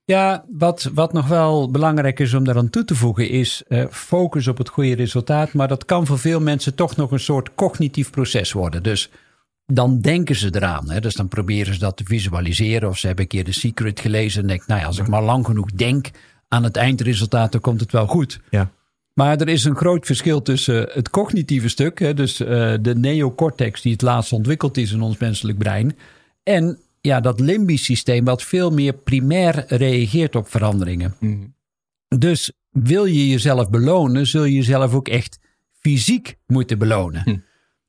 Ja, 0.05 0.45
wat, 0.49 0.89
wat 0.93 1.13
nog 1.13 1.27
wel 1.27 1.71
belangrijk 1.71 2.19
is 2.19 2.33
om 2.33 2.43
daaraan 2.43 2.69
toe 2.69 2.85
te 2.85 2.95
voegen 2.95 3.29
is 3.29 3.63
uh, 3.67 3.85
focus 3.89 4.47
op 4.47 4.57
het 4.57 4.69
goede 4.69 4.95
resultaat. 4.95 5.53
Maar 5.53 5.67
dat 5.67 5.85
kan 5.85 6.05
voor 6.05 6.19
veel 6.19 6.41
mensen 6.41 6.75
toch 6.75 6.95
nog 6.95 7.11
een 7.11 7.19
soort 7.19 7.55
cognitief 7.55 8.09
proces 8.09 8.51
worden. 8.51 8.83
Dus 8.83 9.09
dan 9.65 9.99
denken 9.99 10.35
ze 10.35 10.49
eraan. 10.55 10.89
Hè? 10.89 10.99
Dus 10.99 11.15
dan 11.15 11.27
proberen 11.27 11.73
ze 11.73 11.79
dat 11.79 11.97
te 11.97 12.03
visualiseren. 12.03 12.89
Of 12.89 12.97
ze 12.97 13.07
hebben 13.07 13.23
een 13.23 13.29
keer 13.31 13.43
de 13.43 13.51
Secret 13.51 13.99
gelezen 13.99 14.41
en 14.41 14.47
denken, 14.47 14.65
nou 14.67 14.79
ja, 14.79 14.87
als 14.87 14.99
ik 14.99 15.07
maar 15.07 15.23
lang 15.23 15.45
genoeg 15.45 15.71
denk, 15.71 16.09
aan 16.53 16.63
het 16.63 16.75
eindresultaat, 16.75 17.51
dan 17.51 17.61
komt 17.61 17.79
het 17.79 17.91
wel 17.91 18.07
goed. 18.07 18.39
Ja. 18.49 18.71
Maar 19.13 19.41
er 19.41 19.49
is 19.49 19.63
een 19.63 19.75
groot 19.75 20.05
verschil 20.05 20.41
tussen 20.41 20.89
het 20.91 21.09
cognitieve 21.09 21.67
stuk, 21.67 21.99
hè, 21.99 22.13
dus 22.13 22.41
uh, 22.41 22.47
de 22.81 22.95
neocortex 22.95 23.81
die 23.81 23.91
het 23.91 24.01
laatst 24.01 24.33
ontwikkeld 24.33 24.77
is 24.77 24.91
in 24.91 25.01
ons 25.01 25.17
menselijk 25.17 25.57
brein, 25.57 25.97
en 26.43 26.79
ja, 27.01 27.19
dat 27.19 27.39
limbisch 27.39 27.83
systeem 27.83 28.25
wat 28.25 28.43
veel 28.43 28.71
meer 28.71 28.93
primair 28.93 29.65
reageert 29.67 30.35
op 30.35 30.47
veranderingen. 30.47 31.15
Mm. 31.19 31.53
Dus 32.17 32.51
wil 32.69 33.05
je 33.05 33.29
jezelf 33.29 33.69
belonen, 33.69 34.27
zul 34.27 34.43
je 34.43 34.53
jezelf 34.53 34.93
ook 34.93 35.07
echt 35.07 35.39
fysiek 35.79 36.37
moeten 36.47 36.77
belonen. 36.77 37.21
Hm. 37.23 37.37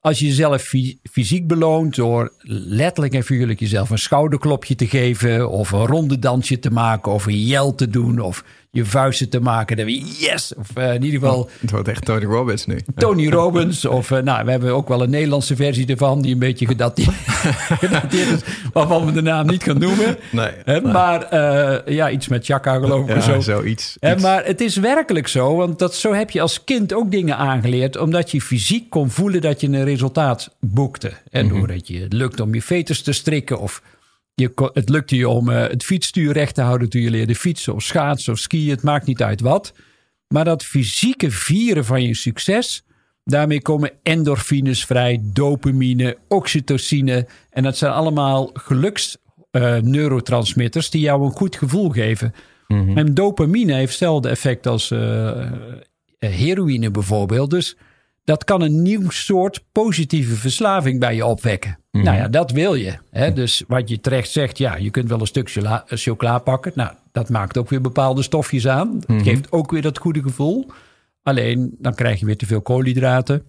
Als 0.04 0.18
je 0.18 0.26
jezelf 0.26 0.72
fysiek 1.10 1.46
beloont 1.46 1.94
door 1.94 2.32
letterlijk 2.42 3.14
en 3.14 3.22
figuurlijk 3.22 3.60
jezelf 3.60 3.90
een 3.90 3.98
schouderklopje 3.98 4.74
te 4.74 4.86
geven, 4.86 5.50
of 5.50 5.72
een 5.72 5.86
ronde 5.86 6.18
dansje 6.18 6.58
te 6.58 6.70
maken, 6.70 7.12
of 7.12 7.26
een 7.26 7.44
jel 7.44 7.74
te 7.74 7.88
doen, 7.88 8.20
of 8.20 8.44
je 8.74 8.84
vuisten 8.84 9.28
te 9.28 9.40
maken, 9.40 9.76
dan 9.76 9.86
je 9.88 10.16
yes! 10.18 10.54
Of 10.54 10.68
uh, 10.78 10.94
in 10.94 11.04
ieder 11.04 11.20
geval. 11.20 11.38
Oh, 11.40 11.50
het 11.60 11.70
wordt 11.70 11.88
echt 11.88 12.04
Tony 12.04 12.24
Robbins 12.24 12.66
nu. 12.66 12.78
Tony 12.96 13.28
Robbins, 13.28 13.84
of 13.84 14.10
uh, 14.10 14.18
nou, 14.18 14.44
we 14.44 14.50
hebben 14.50 14.74
ook 14.74 14.88
wel 14.88 15.02
een 15.02 15.10
Nederlandse 15.10 15.56
versie 15.56 15.86
ervan, 15.86 16.22
die 16.22 16.32
een 16.32 16.38
beetje 16.38 16.66
gedateerd, 16.66 17.14
gedateerd 17.84 18.30
is, 18.30 18.40
waarvan 18.72 19.06
we 19.06 19.12
de 19.12 19.22
naam 19.22 19.46
niet 19.46 19.62
gaan 19.62 19.78
noemen. 19.78 20.16
Nee. 20.32 20.50
He, 20.64 20.80
nee. 20.80 20.92
Maar 20.92 21.26
uh, 21.32 21.94
ja, 21.94 22.10
iets 22.10 22.28
met 22.28 22.44
Chaka 22.44 22.78
geloof 22.78 23.08
ik. 23.08 23.14
Ja, 23.14 23.20
zo. 23.20 23.40
zoiets. 23.40 23.96
He, 24.00 24.12
iets. 24.12 24.22
maar 24.22 24.44
het 24.44 24.60
is 24.60 24.76
werkelijk 24.76 25.28
zo, 25.28 25.56
want 25.56 25.78
dat, 25.78 25.94
zo 25.94 26.12
heb 26.12 26.30
je 26.30 26.40
als 26.40 26.64
kind 26.64 26.92
ook 26.92 27.10
dingen 27.10 27.36
aangeleerd, 27.36 27.96
omdat 27.96 28.30
je 28.30 28.40
fysiek 28.40 28.90
kon 28.90 29.10
voelen 29.10 29.40
dat 29.40 29.60
je 29.60 29.66
een 29.66 29.84
resultaat 29.84 30.54
boekte. 30.60 31.12
En 31.30 31.46
Mhm. 31.46 31.54
doordat 31.58 31.88
je 31.88 32.00
het 32.00 32.12
lukt 32.12 32.40
om 32.40 32.54
je 32.54 32.62
veters 32.62 33.02
te 33.02 33.12
strikken 33.12 33.60
of 33.60 33.82
je, 34.34 34.70
het 34.72 34.88
lukte 34.88 35.16
je 35.16 35.28
om 35.28 35.50
eh, 35.50 35.68
het 35.68 35.84
fietsstuur 35.84 36.32
recht 36.32 36.54
te 36.54 36.62
houden 36.62 36.88
toen 36.88 37.02
je 37.02 37.10
leerde 37.10 37.34
fietsen 37.34 37.74
of 37.74 37.82
schaatsen 37.82 38.32
of 38.32 38.38
skiën. 38.38 38.70
Het 38.70 38.82
maakt 38.82 39.06
niet 39.06 39.22
uit 39.22 39.40
wat. 39.40 39.72
Maar 40.28 40.44
dat 40.44 40.64
fysieke 40.64 41.30
vieren 41.30 41.84
van 41.84 42.02
je 42.02 42.14
succes, 42.14 42.84
daarmee 43.24 43.62
komen 43.62 43.90
endorfines 44.02 44.84
vrij, 44.84 45.20
dopamine, 45.22 46.18
oxytocine. 46.28 47.26
En 47.50 47.62
dat 47.62 47.76
zijn 47.76 47.92
allemaal 47.92 48.52
uh, 49.50 49.76
neurotransmitters 49.76 50.90
die 50.90 51.00
jou 51.00 51.24
een 51.24 51.30
goed 51.30 51.56
gevoel 51.56 51.90
geven. 51.90 52.34
Mhm. 52.68 52.98
En 52.98 53.14
dopamine 53.14 53.74
heeft 53.74 53.88
hetzelfde 53.88 54.28
effect 54.28 54.66
als 54.66 54.90
uh, 54.90 55.52
heroïne 56.18 56.90
bijvoorbeeld. 56.90 57.50
Dus 57.50 57.76
dat 58.24 58.44
kan 58.44 58.60
een 58.62 58.82
nieuw 58.82 59.10
soort 59.10 59.64
positieve 59.72 60.34
verslaving 60.34 61.00
bij 61.00 61.14
je 61.14 61.26
opwekken. 61.26 61.78
Mhm. 61.90 62.04
Nou 62.04 62.16
ja, 62.16 62.28
dat 62.28 62.50
wil 62.50 62.74
je. 62.74 62.94
Hè? 63.10 63.32
Dus 63.32 63.64
wat 63.68 63.88
je 63.88 64.00
terecht 64.00 64.30
zegt, 64.30 64.58
ja, 64.58 64.76
je 64.76 64.90
kunt 64.90 65.08
wel 65.08 65.20
een 65.20 65.26
stuk 65.26 65.50
chocola, 65.50 65.84
chocola 65.88 66.38
pakken. 66.38 66.72
Nou, 66.74 66.92
dat 67.12 67.28
maakt 67.28 67.58
ook 67.58 67.68
weer 67.68 67.80
bepaalde 67.80 68.22
stofjes 68.22 68.68
aan. 68.68 68.98
Dat 68.98 69.08
Mhm. 69.08 69.22
geeft 69.22 69.52
ook 69.52 69.70
weer 69.70 69.82
dat 69.82 69.98
goede 69.98 70.22
gevoel. 70.22 70.70
Alleen, 71.22 71.74
dan 71.78 71.94
krijg 71.94 72.20
je 72.20 72.26
weer 72.26 72.36
te 72.36 72.46
veel 72.46 72.62
koolhydraten. 72.62 73.44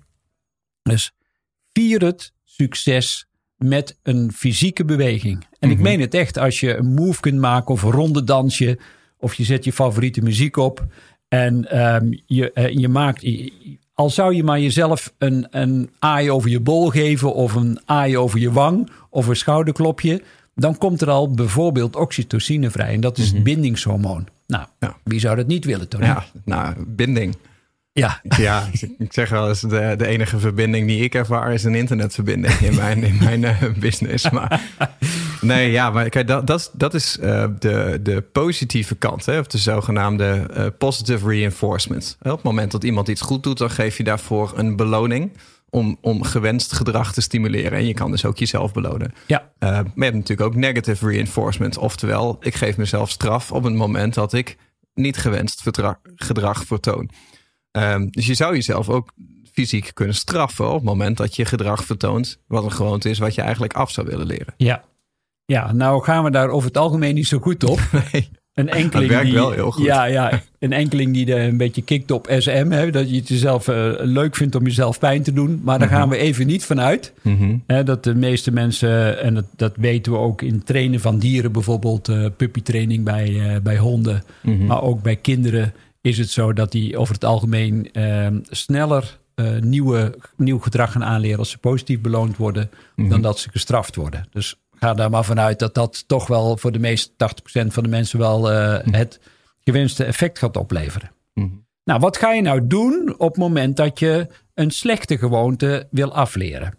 Dus 0.83 1.11
vier 1.73 2.01
het 2.03 2.33
succes 2.43 3.27
met 3.55 3.99
een 4.03 4.31
fysieke 4.31 4.85
beweging. 4.85 5.45
En 5.59 5.69
ik 5.69 5.75
Mhm. 5.75 5.83
meen 5.83 5.99
het 5.99 6.13
echt, 6.13 6.37
als 6.37 6.59
je 6.59 6.75
een 6.75 6.93
move 6.93 7.19
kunt 7.19 7.39
maken 7.39 7.73
of 7.73 7.83
een 7.83 7.91
ronde 7.91 8.23
dansje... 8.23 8.79
of 9.17 9.33
je 9.33 9.43
zet 9.43 9.63
je 9.63 9.73
favoriete 9.73 10.21
muziek 10.21 10.57
op 10.57 10.85
en 11.27 11.69
ehm, 11.71 12.07
je, 12.25 12.51
eh, 12.51 12.69
je 12.69 12.87
maakt... 12.87 13.21
al 13.95 14.09
zou 14.09 14.35
je 14.35 14.43
maar 14.43 14.59
jezelf 14.59 15.13
een, 15.17 15.47
een 15.51 15.89
aai 15.99 16.31
over 16.31 16.49
je 16.49 16.59
bol 16.59 16.89
geven... 16.89 17.33
of 17.33 17.53
een 17.53 17.79
aai 17.85 18.17
over 18.17 18.39
je 18.39 18.51
wang 18.51 18.89
of 19.09 19.27
een 19.27 19.35
schouderklopje... 19.35 20.21
dan 20.55 20.77
komt 20.77 21.01
er 21.01 21.09
al 21.09 21.31
bijvoorbeeld 21.31 21.95
oxytocine 21.95 22.69
vrij. 22.71 22.93
En 22.93 22.99
dat 23.01 23.17
is 23.17 23.31
het 23.31 23.43
bindingshormoon. 23.43 24.27
Nou, 24.47 24.63
Mhm. 24.79 24.91
Ja. 24.91 24.97
wie 25.03 25.19
zou 25.19 25.35
dat 25.35 25.47
niet 25.47 25.65
willen, 25.65 25.87
Tony? 25.87 26.05
Ja, 26.05 26.25
nou, 26.45 26.73
binding. 26.87 27.35
ja. 27.91 28.21
Ja, 28.37 28.67
ik 28.97 29.13
zeg 29.13 29.29
wel 29.29 29.47
eens, 29.47 29.61
de, 29.61 29.93
de 29.97 30.05
enige 30.07 30.39
verbinding 30.39 30.87
die 30.87 31.03
ik 31.03 31.15
ervaar 31.15 31.53
is 31.53 31.63
een 31.63 31.75
internetverbinding 31.75 32.53
in 32.53 32.75
mijn, 32.75 33.03
in 33.03 33.17
mijn 33.23 33.43
eh, 33.43 33.63
business. 33.79 34.29
Maar 34.29 34.61
nee, 35.45 35.71
ja, 35.71 35.89
maar 35.89 36.09
kijk, 36.09 36.27
dat, 36.27 36.47
dat, 36.47 36.59
is- 36.59 36.69
dat 36.73 36.93
is 36.93 37.19
eh, 37.19 37.45
de, 37.59 37.99
de 38.03 38.21
positieve 38.21 38.95
kant, 38.95 39.25
hè, 39.25 39.39
of 39.39 39.47
de 39.47 39.57
zogenaamde 39.57 40.47
eh, 40.53 40.65
positive 40.77 41.27
reinforcement. 41.27 42.17
Op 42.21 42.31
het 42.31 42.43
moment 42.43 42.71
dat 42.71 42.83
iemand 42.83 43.07
iets 43.07 43.21
goed 43.21 43.43
doet, 43.43 43.57
dan 43.57 43.69
geef 43.69 43.97
je 43.97 44.03
daarvoor 44.03 44.53
een 44.55 44.75
beloning 44.75 45.31
om, 45.69 45.97
om 46.01 46.23
gewenst 46.23 46.73
gedrag 46.73 47.13
te 47.13 47.21
stimuleren. 47.21 47.71
En 47.77 47.85
je 47.87 47.93
kan 47.93 48.11
dus 48.11 48.25
ook 48.25 48.37
jezelf 48.37 48.73
belonen. 48.73 49.13
ja. 49.27 49.39
Uh, 49.59 49.69
maar 49.69 49.83
je 49.95 50.03
hebt 50.03 50.13
natuurlijk 50.15 50.41
ook 50.49 50.55
negative 50.55 51.07
reinforcement. 51.07 51.77
Oftewel, 51.77 52.37
ik 52.39 52.55
geef 52.55 52.77
mezelf 52.77 53.09
straf 53.09 53.51
op 53.51 53.63
het 53.63 53.73
moment 53.73 54.13
dat 54.13 54.33
ik 54.33 54.57
niet 54.93 55.17
gewenst 55.17 55.61
gedrag 56.15 56.63
vertoon. 56.65 57.09
Um, 57.71 58.09
dus 58.11 58.25
je 58.25 58.33
zou 58.33 58.53
jezelf 58.53 58.89
ook 58.89 59.11
fysiek 59.53 59.91
kunnen 59.93 60.15
straffen 60.15 60.67
op 60.67 60.73
het 60.75 60.83
moment 60.83 61.17
dat 61.17 61.35
je 61.35 61.45
gedrag 61.45 61.85
vertoont, 61.85 62.39
wat 62.47 62.63
een 62.63 62.71
gewoonte 62.71 63.09
is 63.09 63.17
wat 63.19 63.35
je 63.35 63.41
eigenlijk 63.41 63.73
af 63.73 63.91
zou 63.91 64.07
willen 64.07 64.25
leren. 64.25 64.53
Ja. 64.57 64.83
Ja, 65.45 65.73
nou 65.73 66.03
gaan 66.03 66.23
we 66.23 66.31
daar 66.31 66.49
over 66.49 66.67
het 66.67 66.77
algemeen 66.77 67.15
niet 67.15 67.27
zo 67.27 67.39
goed 67.39 67.63
op. 67.63 67.79
Nee. 68.11 68.29
Een 68.53 68.69
enkeling 68.69 69.09
werkt 69.09 69.25
die, 69.25 69.33
wel 69.33 69.51
heel 69.51 69.71
goed. 69.71 69.85
Ja, 69.85 70.05
ja, 70.05 70.41
een 70.59 70.73
enkeling 70.73 71.13
die 71.13 71.33
er 71.35 71.47
een 71.47 71.57
beetje 71.57 71.81
kikt 71.81 72.11
op 72.11 72.27
SM. 72.37 72.67
Hè, 72.69 72.91
dat 72.91 73.09
je 73.09 73.15
het 73.15 73.27
jezelf 73.27 73.67
eh, 73.67 73.91
leuk 73.99 74.35
vindt 74.35 74.55
om 74.55 74.63
jezelf 74.63 74.99
pijn 74.99 75.23
te 75.23 75.33
doen. 75.33 75.61
Maar 75.63 75.79
daar 75.79 75.87
gaan 75.87 76.09
we 76.09 76.17
even 76.17 76.47
niet 76.47 76.65
vanuit. 76.65 77.13
Mhm. 77.21 77.57
Hè, 77.67 77.83
dat 77.83 78.03
de 78.03 78.15
meeste 78.15 78.51
mensen, 78.51 79.21
en 79.21 79.33
dat, 79.33 79.45
dat 79.55 79.73
weten 79.75 80.11
we 80.11 80.17
ook 80.17 80.41
in 80.41 80.63
trainen 80.63 80.99
van 80.99 81.19
dieren, 81.19 81.51
bijvoorbeeld 81.51 82.09
eh 82.09 82.25
puppytraining 82.37 83.03
bij, 83.03 83.39
eh, 83.55 83.61
bij 83.61 83.77
honden. 83.77 84.23
Mhm. 84.41 84.65
Maar 84.65 84.81
ook 84.81 85.01
bij 85.01 85.15
kinderen 85.15 85.73
is 86.01 86.17
het 86.17 86.29
zo 86.29 86.53
dat 86.53 86.71
die 86.71 86.97
over 86.97 87.13
het 87.13 87.25
algemeen 87.25 87.89
eh, 87.91 88.27
sneller 88.49 89.17
nieuwe, 89.59 90.15
nieuw 90.37 90.59
gedrag 90.59 90.91
gaan 90.91 91.03
aanleren 91.03 91.39
als 91.39 91.49
ze 91.49 91.57
positief 91.57 92.01
beloond 92.01 92.37
worden, 92.37 92.69
Mhm. 92.95 93.09
dan 93.09 93.21
dat 93.21 93.39
ze 93.39 93.49
gestraft 93.51 93.95
worden. 93.95 94.25
Dus 94.31 94.55
ga 94.79 94.93
daar 94.93 95.09
maar 95.09 95.25
vanuit 95.25 95.59
dat 95.59 95.73
dat 95.73 96.07
toch 96.07 96.27
wel 96.27 96.57
voor 96.57 96.71
de 96.71 96.79
meeste 96.79 97.11
80% 97.11 97.67
van 97.67 97.83
de 97.83 97.89
mensen 97.89 98.19
wel 98.19 98.51
eh, 98.51 98.93
het 98.93 99.19
gewenste 99.59 100.03
effect 100.03 100.39
gaat 100.39 100.57
opleveren. 100.57 101.11
Mhm. 101.33 101.47
Nou, 101.83 101.99
wat 101.99 102.17
ga 102.17 102.31
je 102.31 102.41
nou 102.41 102.67
doen 102.67 103.15
op 103.17 103.27
het 103.27 103.37
moment 103.37 103.77
dat 103.77 103.99
je 103.99 104.27
een 104.53 104.71
slechte 104.71 105.17
gewoonte 105.17 105.87
wil 105.91 106.13
afleren? 106.13 106.77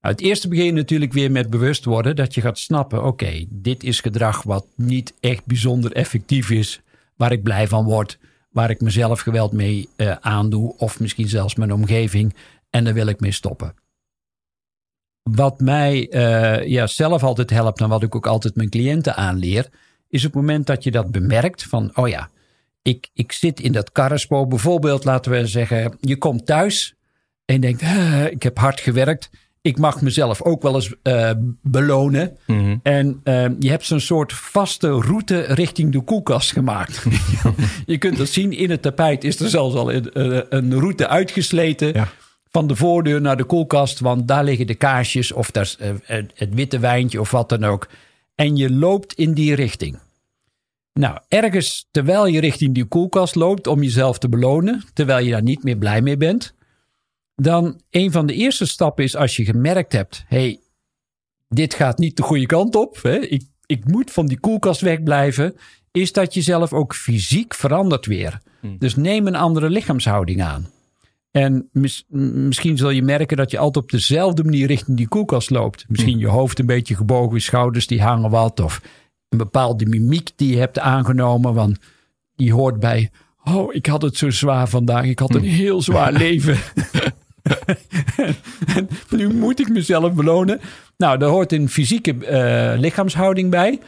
Nou, 0.00 0.14
het 0.14 0.20
eerste 0.20 0.48
begin 0.48 0.64
je 0.64 0.72
natuurlijk 0.72 1.12
weer 1.12 1.30
met 1.30 1.50
bewust 1.50 1.84
worden 1.84 2.16
dat 2.16 2.34
je 2.34 2.40
gaat 2.40 2.58
snappen: 2.58 3.04
oké, 3.04 3.44
dit 3.48 3.82
is 3.82 4.00
gedrag 4.00 4.42
wat 4.42 4.66
niet 4.76 5.14
echt 5.20 5.46
bijzonder 5.46 5.92
effectief 5.92 6.50
is, 6.50 6.80
waar 7.16 7.32
ik 7.32 7.42
blij 7.42 7.68
van 7.68 7.84
word, 7.84 8.18
waar 8.50 8.70
ik 8.70 8.80
mezelf 8.80 9.20
geweld 9.20 9.52
mee 9.52 9.88
eh, 9.96 10.16
aandoe, 10.20 10.76
of 10.76 11.00
misschien 11.00 11.28
zelfs 11.28 11.54
mijn 11.54 11.72
omgeving, 11.72 12.34
en 12.70 12.84
daar 12.84 12.94
wil 12.94 13.06
ik 13.06 13.20
mee 13.20 13.32
stoppen. 13.32 13.74
Wat 15.22 15.60
mij 15.60 16.08
eh, 16.08 16.66
ja, 16.66 16.86
zelf 16.86 17.22
altijd 17.22 17.50
helpt 17.50 17.80
en 17.80 17.88
wat 17.88 18.02
ik 18.02 18.14
ook 18.14 18.26
altijd 18.26 18.56
mijn 18.56 18.68
cliënten 18.70 19.16
aanleer, 19.16 19.68
is 20.08 20.24
op 20.24 20.32
het 20.32 20.40
moment 20.40 20.66
dat 20.66 20.84
je 20.84 20.90
dat 20.90 21.10
bemerkt 21.10 21.62
van, 21.62 21.96
oh 21.96 22.08
ja, 22.08 22.30
ik, 22.82 23.10
ik 23.14 23.32
zit 23.32 23.60
in 23.60 23.72
dat 23.72 23.92
karrenspoor. 23.92 24.46
Bijvoorbeeld, 24.46 25.04
laten 25.04 25.32
we 25.32 25.46
zeggen, 25.46 25.96
je 26.00 26.16
komt 26.16 26.46
thuis 26.46 26.94
en 27.44 27.54
je 27.54 27.60
denkt, 27.60 27.82
"Ah, 27.82 28.24
ik 28.24 28.42
heb 28.42 28.58
hard 28.58 28.80
gewerkt. 28.80 29.30
Ik 29.62 29.78
mag 29.78 30.00
mezelf 30.00 30.42
ook 30.42 30.62
wel 30.62 30.74
eens 30.74 30.94
eh, 31.02 31.30
belonen. 31.62 32.36
Mhm. 32.46 32.76
En 32.82 33.20
eh, 33.24 33.46
je 33.58 33.70
hebt 33.70 33.84
zo'n 33.84 34.00
soort 34.00 34.32
vaste 34.32 34.88
route 34.88 35.40
richting 35.40 35.92
de 35.92 36.00
koelkast 36.00 36.52
gemaakt. 36.52 37.02
je 37.86 37.98
kunt 37.98 38.16
dat 38.16 38.28
zien, 38.28 38.52
in 38.52 38.70
het 38.70 38.82
tapijt 38.82 39.24
is 39.24 39.40
er 39.40 39.48
zelfs 39.48 39.74
al 39.74 39.92
een, 39.92 40.12
eh, 40.12 40.40
een 40.48 40.78
route 40.78 41.08
uitgesleten. 41.08 41.92
Ja. 41.92 42.08
Van 42.50 42.66
de 42.66 42.76
voordeur 42.76 43.20
naar 43.20 43.36
de 43.36 43.44
koelkast, 43.44 44.00
want 44.00 44.28
daar 44.28 44.44
liggen 44.44 44.66
de 44.66 44.74
kaarsjes 44.74 45.32
of 45.32 45.50
daar 45.50 45.74
eh, 45.78 45.92
het 46.34 46.54
witte 46.54 46.78
wijntje 46.78 47.20
of 47.20 47.30
wat 47.30 47.48
dan 47.48 47.64
ook. 47.64 47.88
En 48.34 48.56
je 48.56 48.72
loopt 48.72 49.12
in 49.12 49.32
die 49.32 49.54
richting. 49.54 49.98
Nou, 50.92 51.18
ergens 51.28 51.88
terwijl 51.90 52.26
je 52.26 52.40
richting 52.40 52.74
die 52.74 52.84
koelkast 52.84 53.34
loopt 53.34 53.66
om 53.66 53.82
jezelf 53.82 54.18
te 54.18 54.28
belonen, 54.28 54.84
terwijl 54.92 55.24
je 55.24 55.30
daar 55.30 55.42
niet 55.42 55.62
meer 55.62 55.76
blij 55.76 56.02
mee 56.02 56.16
bent, 56.16 56.54
dan 57.34 57.80
een 57.90 58.12
van 58.12 58.26
de 58.26 58.34
eerste 58.34 58.66
stappen 58.66 59.04
is 59.04 59.16
als 59.16 59.36
je 59.36 59.44
gemerkt 59.44 59.92
hebt: 59.92 60.24
hé, 60.26 60.38
hey, 60.38 60.60
dit 61.48 61.74
gaat 61.74 61.98
niet 61.98 62.16
de 62.16 62.22
goede 62.22 62.46
kant 62.46 62.76
op, 62.76 63.02
hè? 63.02 63.18
Ik, 63.18 63.42
ik 63.66 63.84
moet 63.84 64.10
van 64.10 64.26
die 64.26 64.40
koelkast 64.40 64.80
wegblijven, 64.80 65.56
is 65.90 66.12
dat 66.12 66.34
je 66.34 66.40
zelf 66.40 66.72
ook 66.72 66.94
fysiek 66.94 67.54
verandert 67.54 68.06
weer. 68.06 68.40
Dus 68.78 68.96
neem 68.96 69.26
een 69.26 69.36
andere 69.36 69.70
lichaamshouding 69.70 70.42
aan. 70.42 70.70
En 71.30 71.68
mis- 71.72 72.04
misschien 72.08 72.76
zul 72.76 72.90
je 72.90 73.02
merken 73.02 73.36
dat 73.36 73.50
je 73.50 73.58
altijd 73.58 73.84
op 73.84 73.90
dezelfde 73.90 74.44
manier 74.44 74.66
richting 74.66 74.96
die 74.96 75.08
koelkast 75.08 75.50
loopt. 75.50 75.84
Misschien 75.88 76.18
je 76.18 76.26
hoofd 76.28 76.58
een 76.58 76.66
beetje 76.66 76.96
gebogen, 76.96 77.34
je 77.34 77.40
schouders 77.42 77.86
die 77.86 78.02
hangen 78.02 78.30
wat. 78.30 78.60
Of 78.60 78.80
een 79.28 79.38
bepaalde 79.38 79.86
mimiek 79.86 80.30
die 80.36 80.50
je 80.52 80.58
hebt 80.58 80.78
aangenomen. 80.78 81.54
Want 81.54 81.78
die 82.34 82.52
hoort 82.52 82.80
bij, 82.80 83.10
oh 83.44 83.74
ik 83.74 83.86
had 83.86 84.02
het 84.02 84.16
zo 84.16 84.30
zwaar 84.30 84.68
vandaag. 84.68 85.04
Ik 85.04 85.18
had 85.18 85.34
een 85.34 85.44
heel 85.44 85.82
zwaar 85.82 86.12
leven. 86.26 86.58
En 88.76 88.88
nu 89.10 89.34
moet 89.34 89.60
ik 89.60 89.68
mezelf 89.68 90.14
belonen. 90.14 90.60
Nou, 90.96 91.18
daar 91.18 91.28
hoort 91.28 91.52
een 91.52 91.68
fysieke 91.68 92.26
eh, 92.26 92.78
lichaamshouding 92.78 93.50
bij. 93.50 93.80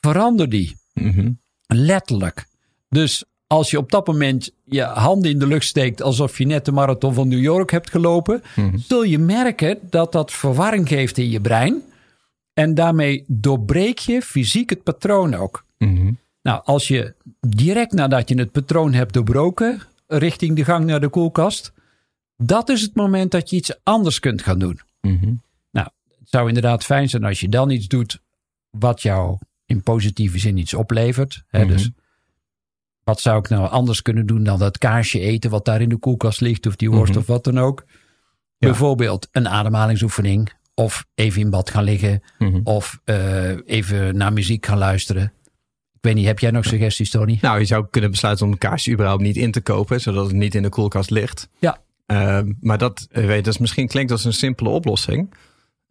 Verander 0.00 0.48
die. 0.48 0.76
Mhm. 0.94 1.30
Letterlijk. 1.66 2.46
Dus 2.88 3.24
als 3.52 3.70
je 3.70 3.78
op 3.78 3.90
dat 3.90 4.06
moment 4.06 4.52
je 4.64 4.82
handen 4.82 5.30
in 5.30 5.38
de 5.38 5.46
lucht 5.46 5.66
steekt 5.66 6.02
alsof 6.02 6.38
je 6.38 6.46
net 6.46 6.64
de 6.64 6.72
marathon 6.72 7.14
van 7.14 7.28
New 7.28 7.40
York 7.40 7.70
hebt 7.70 7.90
gelopen, 7.90 8.42
zul 8.76 9.02
je 9.02 9.18
merken 9.18 9.78
dat 9.90 10.12
dat 10.12 10.32
verwarring 10.32 10.88
geeft 10.88 11.18
in 11.18 11.30
je 11.30 11.40
brein. 11.40 11.82
En 12.52 12.74
daarmee 12.74 13.24
doorbreek 13.26 13.98
je 13.98 14.22
fysiek 14.22 14.70
het 14.70 14.82
patroon 14.82 15.34
ook. 15.34 15.64
Mhm. 15.78 16.12
Nou, 16.42 16.60
als 16.64 16.88
je 16.88 17.14
direct 17.40 17.92
nadat 17.92 18.28
je 18.28 18.38
het 18.38 18.52
patroon 18.52 18.92
hebt 18.92 19.12
doorbroken, 19.12 19.82
richting 20.06 20.56
de 20.56 20.64
gang 20.64 20.84
naar 20.84 21.00
de 21.00 21.08
koelkast, 21.08 21.72
dat 22.36 22.68
is 22.68 22.82
het 22.82 22.94
moment 22.94 23.30
dat 23.30 23.50
je 23.50 23.56
iets 23.56 23.74
anders 23.82 24.20
kunt 24.20 24.42
gaan 24.42 24.58
doen. 24.58 24.80
Mhm. 25.00 25.34
Nou, 25.70 25.88
het 26.18 26.28
zou 26.28 26.48
inderdaad 26.48 26.84
fijn 26.84 27.08
zijn 27.08 27.24
als 27.24 27.40
je 27.40 27.48
dan 27.48 27.70
iets 27.70 27.88
doet 27.88 28.20
wat 28.70 29.02
jou 29.02 29.38
in 29.66 29.82
positieve 29.82 30.38
zin 30.38 30.56
iets 30.56 30.74
oplevert. 30.74 31.42
Hè? 31.48 31.64
Mhm. 31.64 31.72
Dus 31.72 31.90
wat 33.04 33.20
zou 33.20 33.38
ik 33.38 33.48
nou 33.48 33.68
anders 33.70 34.02
kunnen 34.02 34.26
doen 34.26 34.42
dan 34.44 34.58
dat 34.58 34.78
kaarsje 34.78 35.20
eten 35.20 35.50
wat 35.50 35.64
daar 35.64 35.80
in 35.80 35.88
de 35.88 35.96
koelkast 35.96 36.40
ligt 36.40 36.66
of 36.66 36.76
die 36.76 36.90
worst 36.90 37.10
Mhm. 37.12 37.18
of 37.20 37.26
wat 37.26 37.44
dan 37.44 37.58
ook. 37.58 37.84
Bijvoorbeeld 38.58 39.28
een 39.32 39.48
ademhalingsoefening 39.48 40.52
of 40.74 41.04
even 41.14 41.40
in 41.40 41.50
bad 41.50 41.70
gaan 41.70 41.84
liggen 41.84 42.22
Mhm. 42.38 42.60
of 42.64 43.00
eh, 43.04 43.50
even 43.66 44.16
naar 44.16 44.32
muziek 44.32 44.66
gaan 44.66 44.78
luisteren. 44.78 45.32
Ik 45.94 46.08
weet 46.08 46.14
niet, 46.14 46.26
heb 46.26 46.38
jij 46.38 46.50
nog 46.50 46.64
suggesties, 46.64 47.10
Tony? 47.10 47.38
Nou, 47.40 47.58
je 47.58 47.64
zou 47.64 47.86
kunnen 47.90 48.10
besluiten 48.10 48.46
om 48.46 48.52
een 48.52 48.58
kaarsje 48.58 48.92
überhaupt 48.92 49.22
niet 49.22 49.36
in 49.36 49.50
te 49.50 49.60
kopen, 49.60 50.00
zodat 50.00 50.26
het 50.26 50.34
niet 50.36 50.54
in 50.54 50.62
de 50.62 50.68
koelkast 50.68 51.10
ligt. 51.10 51.48
Ja. 51.58 51.78
Uh, 52.06 52.38
maar 52.60 52.78
dat, 52.78 53.06
eh, 53.10 53.24
weet, 53.26 53.44
dat 53.44 53.54
is 53.54 53.60
misschien 53.60 53.86
klinkt 53.88 54.10
als 54.10 54.24
een 54.24 54.32
simpele 54.32 54.68
oplossing. 54.68 55.34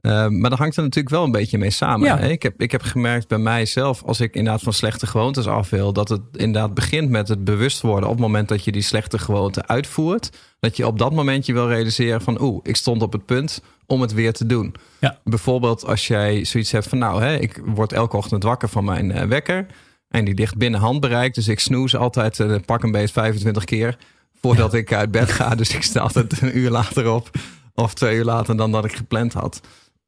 Uh, 0.01 0.27
maar 0.27 0.49
dat 0.49 0.59
hangt 0.59 0.77
er 0.77 0.83
natuurlijk 0.83 1.15
wel 1.15 1.23
een 1.23 1.31
beetje 1.31 1.57
mee 1.57 1.69
samen. 1.69 2.07
Ja. 2.07 2.17
Hè? 2.17 2.29
Ik, 2.29 2.43
heb, 2.43 2.61
ik 2.61 2.71
heb 2.71 2.81
gemerkt 2.81 3.27
bij 3.27 3.37
mijzelf, 3.37 4.03
als 4.03 4.19
ik 4.19 4.35
inderdaad 4.35 4.61
van 4.61 4.73
slechte 4.73 5.07
gewoontes 5.07 5.47
af 5.47 5.69
wil, 5.69 5.93
dat 5.93 6.09
het 6.09 6.21
inderdaad 6.31 6.73
begint 6.73 7.09
met 7.09 7.27
het 7.27 7.43
bewust 7.43 7.81
worden 7.81 8.09
op 8.09 8.15
het 8.15 8.21
moment 8.25 8.47
dat 8.47 8.63
je 8.63 8.71
die 8.71 8.81
slechte 8.81 9.19
gewoonte 9.19 9.67
uitvoert. 9.67 10.29
Dat 10.59 10.77
je 10.77 10.87
op 10.87 10.97
dat 10.99 11.13
moment 11.13 11.45
je 11.45 11.53
wil 11.53 11.67
realiseren 11.67 12.21
van, 12.21 12.41
oeh, 12.41 12.59
ik 12.63 12.75
stond 12.75 13.01
op 13.01 13.11
het 13.11 13.25
punt 13.25 13.61
om 13.85 14.01
het 14.01 14.13
weer 14.13 14.33
te 14.33 14.45
doen. 14.45 14.75
Ja. 14.99 15.19
Bijvoorbeeld 15.23 15.85
als 15.85 16.07
jij 16.07 16.45
zoiets 16.45 16.71
hebt 16.71 16.87
van, 16.87 16.97
nou, 16.97 17.21
hè, 17.21 17.37
ik 17.37 17.61
word 17.65 17.93
elke 17.93 18.17
ochtend 18.17 18.43
wakker 18.43 18.69
van 18.69 18.85
mijn 18.85 19.09
uh, 19.09 19.21
wekker. 19.21 19.65
En 20.09 20.25
die 20.25 20.33
ligt 20.33 20.57
binnen 20.57 20.79
handbereik. 20.79 21.33
Dus 21.33 21.47
ik 21.47 21.59
snoes 21.59 21.95
altijd, 21.95 22.39
uh, 22.39 22.55
pak 22.65 22.83
een 22.83 22.91
beetje 22.91 23.13
25 23.13 23.63
keer 23.63 23.97
voordat 24.41 24.71
ja. 24.71 24.77
ik 24.77 24.93
uit 24.93 25.11
bed 25.11 25.31
ga. 25.31 25.55
Dus 25.55 25.75
ik 25.75 25.83
sta 25.83 25.99
altijd 25.99 26.41
een 26.41 26.57
uur 26.57 26.69
later 26.69 27.11
op. 27.11 27.29
Of 27.75 27.93
twee 27.93 28.17
uur 28.17 28.23
later 28.23 28.57
dan 28.57 28.71
dat 28.71 28.85
ik 28.85 28.95
gepland 28.95 29.33
had. 29.33 29.61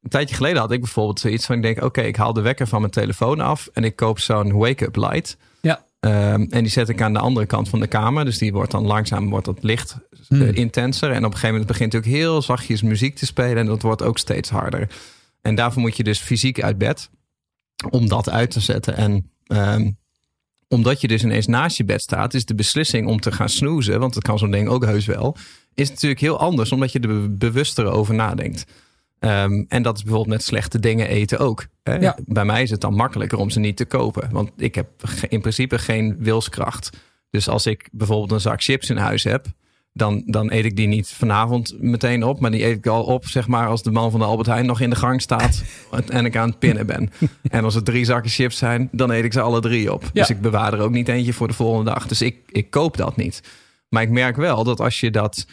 Een 0.04 0.10
tijdje 0.10 0.36
geleden 0.36 0.62
had 0.62 0.72
ik 0.72 0.80
bijvoorbeeld 0.80 1.20
zoiets 1.20 1.46
van... 1.46 1.56
ik 1.56 1.62
denk, 1.62 1.78
oké, 1.78 1.86
okay, 1.86 2.06
ik 2.06 2.16
haal 2.16 2.34
de 2.34 2.42
wekker 2.42 2.68
van 2.68 2.80
mijn 2.80 2.92
telefoon 2.92 3.40
af... 3.40 3.70
en 3.74 3.84
ik 3.84 3.96
koop 3.96 4.20
zo'n 4.20 4.52
wake-up 4.52 4.96
light. 4.96 5.38
Ja. 5.62 5.86
Um, 6.00 6.48
en 6.50 6.62
die 6.64 6.70
zet 6.72 6.90
ik 6.90 7.02
aan 7.02 7.14
de 7.14 7.20
andere 7.20 7.46
kant 7.46 7.70
van 7.70 7.80
de 7.80 7.88
kamer. 7.88 8.26
Dus 8.26 8.38
die 8.38 8.54
wordt 8.54 8.72
dan 8.72 8.86
langzaam 8.86 9.30
wordt 9.30 9.46
dat 9.46 9.64
licht 9.64 9.98
Hmm. 10.28 10.42
uh, 10.42 10.56
intenser. 10.56 11.10
En 11.10 11.18
op 11.18 11.24
een 11.24 11.30
gegeven 11.32 11.50
moment 11.50 11.68
begint 11.68 11.94
natuurlijk 11.94 12.22
heel 12.22 12.42
zachtjes 12.42 12.82
muziek 12.82 13.16
te 13.16 13.26
spelen... 13.26 13.58
en 13.58 13.66
dat 13.66 13.82
wordt 13.82 14.02
ook 14.02 14.18
steeds 14.18 14.50
harder. 14.50 14.90
En 15.42 15.56
daarvoor 15.56 15.82
moet 15.82 15.98
je 15.98 16.04
dus 16.04 16.20
fysiek 16.20 16.62
uit 16.62 16.78
bed... 16.78 17.10
om 17.90 18.08
dat 18.08 18.30
uit 18.30 18.52
te 18.52 18.60
zetten. 18.60 18.96
En... 18.96 19.32
Um, 19.48 20.02
omdat 20.68 21.02
je 21.02 21.08
dus 21.08 21.24
ineens 21.24 21.48
naast 21.48 21.78
je 21.78 21.86
bed 21.86 22.02
staat, 22.02 22.34
is 22.34 22.46
de 22.46 22.56
beslissing 22.56 23.08
om 23.08 23.20
te 23.20 23.32
gaan 23.32 23.50
snoezen, 23.50 24.00
want 24.00 24.14
dat 24.14 24.24
kan 24.24 24.38
zo'n 24.38 24.52
ding 24.52 24.68
ook 24.68 24.86
heus 24.86 25.06
wel, 25.06 25.36
is 25.74 25.90
natuurlijk 25.90 26.22
heel 26.22 26.40
anders, 26.40 26.72
omdat 26.72 26.92
je 26.92 27.00
er 27.00 27.38
bewuster 27.38 27.86
over 27.86 28.14
nadenkt. 28.14 28.66
Um, 29.26 29.66
en 29.68 29.84
dat 29.84 29.96
is 29.96 30.04
bijvoorbeeld 30.04 30.36
met 30.36 30.44
slechte 30.44 30.80
dingen 30.80 31.08
eten 31.08 31.40
ook. 31.40 31.66
Hè? 31.84 31.96
Ja. 31.96 32.18
Bij 32.26 32.46
mij 32.46 32.62
is 32.64 32.70
het 32.70 32.82
dan 32.82 32.94
makkelijker 32.94 33.38
om 33.38 33.50
ze 33.50 33.60
niet 33.60 33.78
te 33.78 33.86
kopen, 33.86 34.30
want 34.32 34.52
ik 34.58 34.76
heb 34.76 34.88
in 35.30 35.42
principe 35.42 35.80
geen 35.80 36.16
wilskracht. 36.20 36.90
Dus 37.30 37.50
als 37.50 37.66
ik 37.66 37.90
bijvoorbeeld 37.92 38.32
een 38.32 38.42
zak 38.42 38.64
chips 38.64 38.90
in 38.90 38.98
huis 38.98 39.24
heb, 39.24 39.46
dan, 39.94 40.24
dan 40.26 40.52
eet 40.52 40.66
ik 40.66 40.76
die 40.76 40.88
niet 40.88 41.08
vanavond 41.08 41.76
meteen 41.80 42.24
op. 42.24 42.40
Maar 42.40 42.52
die 42.52 42.66
eet 42.66 42.78
ik 42.78 42.88
al 42.88 43.04
op, 43.04 43.26
zeg 43.26 43.48
maar, 43.48 43.68
als 43.68 43.84
de 43.84 43.92
man 43.92 44.12
van 44.12 44.20
de 44.20 44.26
Albert 44.26 44.48
Heijn 44.48 44.66
nog 44.66 44.80
in 44.80 44.90
de 44.90 44.96
gang 44.96 45.22
staat 45.22 45.64
en 46.08 46.26
ik 46.26 46.38
aan 46.38 46.50
het 46.50 46.60
pinnen 46.60 46.86
ben. 46.86 47.12
en 47.50 47.64
als 47.64 47.76
er 47.76 47.84
drie 47.84 48.06
zakken 48.06 48.32
chips 48.32 48.58
zijn, 48.58 48.90
dan 48.92 49.12
eet 49.12 49.24
ik 49.24 49.34
ze 49.34 49.42
alle 49.42 49.62
drie 49.62 49.94
op. 49.94 50.04
Ja. 50.04 50.10
Dus 50.14 50.30
ik 50.30 50.42
bewaar 50.42 50.74
er 50.74 50.80
ook 50.80 50.92
niet 50.92 51.08
eentje 51.08 51.34
voor 51.34 51.48
de 51.48 51.54
volgende 51.54 51.92
dag. 51.92 52.08
Dus 52.08 52.22
ik, 52.22 52.38
ik 52.48 52.70
koop 52.70 52.98
dat 52.98 53.16
niet. 53.16 53.42
Maar 53.90 54.04
ik 54.04 54.10
merk 54.10 54.36
wel 54.36 54.64
dat 54.64 54.80
als 54.80 55.00
je 55.00 55.12
dat 55.12 55.46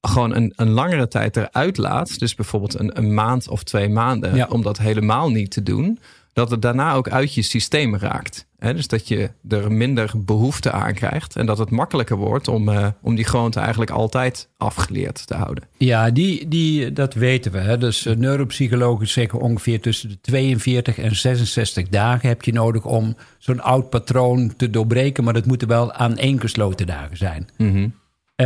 gewoon 0.00 0.34
een, 0.34 0.52
een 0.56 0.70
langere 0.70 1.08
tijd 1.08 1.36
eruit 1.36 1.76
laat, 1.76 2.18
dus 2.18 2.34
bijvoorbeeld 2.34 2.78
een, 2.78 2.98
een 2.98 3.14
maand 3.14 3.48
of 3.48 3.62
twee 3.62 3.88
maanden, 3.88 4.34
Ja. 4.34 4.46
om 4.50 4.62
dat 4.62 4.78
helemaal 4.78 5.30
niet 5.30 5.50
te 5.50 5.62
doen, 5.62 5.98
dat 6.32 6.50
het 6.50 6.62
daarna 6.62 6.94
ook 6.94 7.08
uit 7.08 7.34
je 7.34 7.42
systeem 7.42 7.96
raakt. 7.96 8.46
Hè, 8.58 8.74
dus 8.74 8.88
dat 8.88 9.08
je 9.08 9.30
er 9.48 9.72
minder 9.72 10.12
behoefte 10.16 10.72
aan 10.72 10.94
krijgt. 10.94 11.36
En 11.36 11.46
dat 11.46 11.58
het 11.58 11.70
makkelijker 11.70 12.16
wordt 12.16 12.48
om, 12.48 12.68
uh, 12.68 12.86
om 13.02 13.14
die 13.14 13.24
gewoonte 13.24 13.60
eigenlijk 13.60 13.90
altijd 13.90 14.48
afgeleerd 14.56 15.26
te 15.26 15.34
houden. 15.34 15.64
Ja, 15.76 16.10
die, 16.10 16.48
die, 16.48 16.92
dat 16.92 17.14
weten 17.14 17.52
we. 17.52 17.58
Hè. 17.58 17.78
Dus 17.78 18.06
uh, 18.06 18.16
neuropsychologen 18.16 19.08
zeggen 19.08 19.40
ongeveer 19.40 19.80
tussen 19.80 20.08
de 20.08 20.20
42 20.20 20.98
en 20.98 21.16
66 21.16 21.88
dagen 21.88 22.28
heb 22.28 22.42
je 22.42 22.52
nodig 22.52 22.84
om 22.84 23.16
zo'n 23.38 23.60
oud 23.60 23.90
patroon 23.90 24.56
te 24.56 24.70
doorbreken. 24.70 25.24
Maar 25.24 25.34
dat 25.34 25.46
moeten 25.46 25.68
wel 25.68 25.92
aan 25.92 26.16
één 26.16 26.40
gesloten 26.40 26.86
dagen 26.86 27.16
zijn. 27.16 27.48
Mm 27.56 27.72
-hmm. 27.72 27.94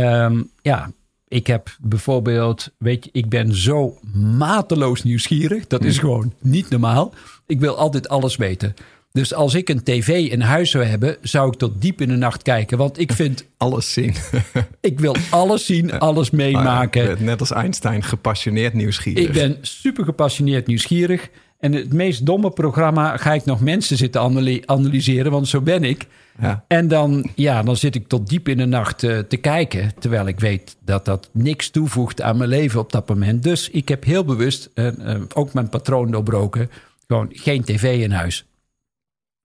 um, 0.01 0.49
ja, 0.61 0.91
ik 1.33 1.47
heb 1.47 1.77
bijvoorbeeld, 1.81 2.69
weet 2.77 3.03
je, 3.03 3.09
ik 3.13 3.29
ben 3.29 3.55
zo 3.55 3.97
mateloos 4.13 5.03
nieuwsgierig. 5.03 5.67
Dat 5.67 5.83
is 5.83 5.97
gewoon 5.97 6.33
niet 6.41 6.69
normaal. 6.69 7.13
Ik 7.47 7.59
wil 7.59 7.77
altijd 7.77 8.09
alles 8.09 8.35
weten. 8.35 8.73
Dus 9.11 9.33
als 9.33 9.53
ik 9.53 9.69
een 9.69 9.83
tv 9.83 10.29
in 10.31 10.41
huis 10.41 10.71
zou 10.71 10.83
hebben, 10.83 11.17
zou 11.21 11.47
ik 11.47 11.53
tot 11.53 11.81
diep 11.81 12.01
in 12.01 12.09
de 12.09 12.15
nacht 12.15 12.41
kijken. 12.41 12.77
Want 12.77 12.99
ik 12.99 13.11
vind. 13.11 13.45
Alles 13.57 13.93
zien. 13.93 14.15
ik 14.81 14.99
wil 14.99 15.15
alles 15.29 15.65
zien, 15.65 15.99
alles 15.99 16.29
meemaken. 16.29 17.03
Ja, 17.03 17.15
net 17.19 17.39
als 17.39 17.51
Einstein, 17.51 18.03
gepassioneerd 18.03 18.73
nieuwsgierig. 18.73 19.23
Ik 19.23 19.31
ben 19.31 19.57
super 19.61 20.05
gepassioneerd 20.05 20.67
nieuwsgierig. 20.67 21.29
En 21.63 21.73
het 21.73 21.93
meest 21.93 22.25
domme 22.25 22.51
programma 22.51 23.17
ga 23.17 23.33
ik 23.33 23.45
nog 23.45 23.61
mensen 23.61 23.97
zitten 23.97 24.21
analyseren, 24.65 25.31
want 25.31 25.47
zo 25.47 25.61
ben 25.61 25.83
ik. 25.83 26.07
Ja. 26.41 26.65
En 26.67 26.87
dan, 26.87 27.29
ja, 27.35 27.63
dan 27.63 27.77
zit 27.77 27.95
ik 27.95 28.07
tot 28.07 28.29
diep 28.29 28.47
in 28.47 28.57
de 28.57 28.65
nacht 28.65 29.03
uh, 29.03 29.19
te 29.19 29.37
kijken. 29.37 29.91
Terwijl 29.99 30.27
ik 30.27 30.39
weet 30.39 30.75
dat 30.85 31.05
dat 31.05 31.29
niks 31.33 31.69
toevoegt 31.69 32.21
aan 32.21 32.37
mijn 32.37 32.49
leven 32.49 32.79
op 32.79 32.91
dat 32.91 33.09
moment. 33.09 33.43
Dus 33.43 33.69
ik 33.69 33.87
heb 33.87 34.03
heel 34.03 34.25
bewust, 34.25 34.69
uh, 34.75 34.85
uh, 34.85 35.21
ook 35.33 35.53
mijn 35.53 35.69
patroon 35.69 36.11
doorbroken, 36.11 36.69
gewoon 37.07 37.27
geen 37.31 37.63
tv 37.63 38.01
in 38.01 38.11
huis. 38.11 38.45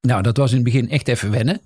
Nou, 0.00 0.22
dat 0.22 0.36
was 0.36 0.50
in 0.50 0.56
het 0.56 0.64
begin 0.64 0.90
echt 0.90 1.08
even 1.08 1.30
wennen. 1.30 1.60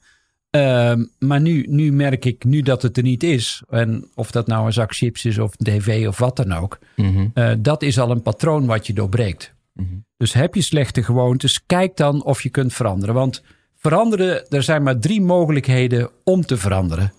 Uh, 0.57 0.93
maar 1.19 1.41
nu, 1.41 1.67
nu 1.69 1.93
merk 1.93 2.25
ik, 2.25 2.45
nu 2.45 2.63
dat 2.63 2.83
het 2.83 2.97
er 2.97 3.03
niet 3.03 3.23
is, 3.23 3.63
en 3.71 4.11
of 4.15 4.31
dat 4.31 4.47
nou 4.47 4.67
een 4.67 4.73
zak 4.73 4.95
chips 4.95 5.25
is 5.25 5.39
of 5.39 5.55
een 5.57 5.67
tv 5.67 6.09
of 6.09 6.19
wat 6.19 6.37
dan 6.37 6.53
ook, 6.53 6.79
mm 6.97 7.33
-hmm. 7.35 7.63
dat 7.63 7.83
is 7.83 7.99
al 7.99 8.11
een 8.11 8.23
patroon 8.23 8.67
wat 8.67 8.87
je 8.87 8.93
doorbreekt. 8.93 9.55
Mm 9.73 9.87
-hmm. 9.87 10.05
Dus 10.17 10.33
heb 10.33 10.55
je 10.55 10.63
slechte 10.63 11.03
gewoontes, 11.03 11.67
kijk 11.67 11.97
dan 11.97 12.25
of 12.25 12.43
je 12.43 12.49
kunt 12.49 12.73
veranderen. 12.73 13.15
Want 13.15 13.43
veranderen, 13.77 14.49
er 14.49 14.63
zijn 14.63 14.83
maar 14.83 14.99
drie 14.99 15.21
mogelijkheden 15.21 16.11
om 16.25 16.47
te 16.47 16.57
veranderen. 16.57 17.13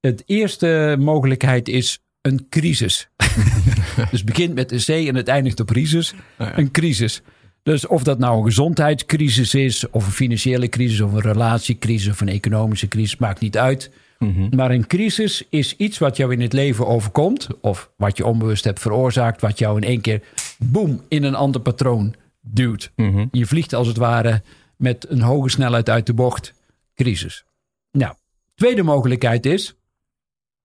Het 0.00 0.22
eerste 0.26 0.96
mogelijkheid 0.98 1.68
is 1.68 1.98
een 2.20 2.46
crisis. 2.48 3.08
dus 4.10 4.20
het 4.20 4.24
begint 4.24 4.54
met 4.54 4.72
een 4.72 5.04
C 5.04 5.08
en 5.08 5.14
het 5.14 5.28
eindigt 5.28 5.60
op 5.60 5.66
crisis. 5.66 6.14
Nou 6.38 6.50
ja. 6.50 6.58
Een 6.58 6.70
crisis. 6.70 7.22
Dus 7.62 7.86
of 7.86 8.02
dat 8.02 8.18
nou 8.18 8.38
een 8.38 8.44
gezondheidscrisis 8.44 9.54
is, 9.54 9.90
of 9.90 10.06
een 10.06 10.12
financiële 10.12 10.68
crisis, 10.68 11.00
of 11.00 11.12
een 11.12 11.20
relatiecrisis, 11.20 12.08
of 12.08 12.20
een 12.20 12.28
economische 12.28 12.88
crisis, 12.88 13.16
maakt 13.16 13.40
niet 13.40 13.58
uit. 13.58 13.90
Mm 14.18 14.34
-hmm. 14.34 14.48
Maar 14.56 14.70
een 14.70 14.86
crisis 14.86 15.42
is 15.50 15.76
iets 15.76 15.98
wat 15.98 16.16
jou 16.16 16.32
in 16.32 16.40
het 16.40 16.52
leven 16.52 16.86
overkomt, 16.86 17.48
of 17.60 17.90
wat 17.96 18.16
je 18.16 18.26
onbewust 18.26 18.64
hebt 18.64 18.80
veroorzaakt, 18.80 19.40
wat 19.40 19.58
jou 19.58 19.76
in 19.76 19.88
één 19.88 20.00
keer, 20.00 20.22
boem, 20.58 21.02
in 21.08 21.22
een 21.22 21.34
ander 21.34 21.60
patroon 21.60 22.14
duwt. 22.40 22.92
Mm 22.96 23.12
-hmm. 23.12 23.28
Je 23.30 23.46
vliegt 23.46 23.72
als 23.72 23.86
het 23.86 23.96
ware 23.96 24.42
met 24.76 25.08
een 25.08 25.20
hoge 25.20 25.48
snelheid 25.48 25.88
uit 25.88 26.06
de 26.06 26.14
bocht. 26.14 26.54
Crisis. 26.94 27.44
Nou, 27.92 28.14
tweede 28.54 28.82
mogelijkheid 28.82 29.46
is, 29.46 29.74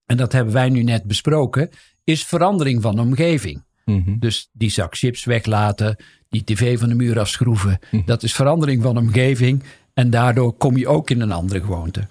en 0.05 0.17
dat 0.17 0.31
hebben 0.31 0.53
wij 0.53 0.69
nu 0.69 0.83
net 0.83 1.03
besproken, 1.03 1.69
is 2.03 2.25
verandering 2.25 2.81
van 2.81 2.95
de 2.95 3.01
omgeving. 3.01 3.63
Mm 3.85 4.03
-hmm. 4.05 4.19
Dus 4.19 4.49
die 4.51 4.69
zak 4.69 4.95
chips 4.95 5.23
weglaten, 5.23 5.95
die 6.29 6.43
tv 6.43 6.79
van 6.79 6.89
de 6.89 6.95
muur 6.95 7.19
afschroeven. 7.19 7.69
Mm 7.69 7.77
-hmm. 7.89 8.05
Dat 8.05 8.23
is 8.23 8.33
verandering 8.33 8.83
van 8.83 8.93
de 8.93 8.99
omgeving 8.99 9.63
en 9.93 10.09
daardoor 10.09 10.53
kom 10.53 10.77
je 10.77 10.87
ook 10.87 11.09
in 11.09 11.21
een 11.21 11.31
andere 11.31 11.61
gewoonte. 11.61 12.07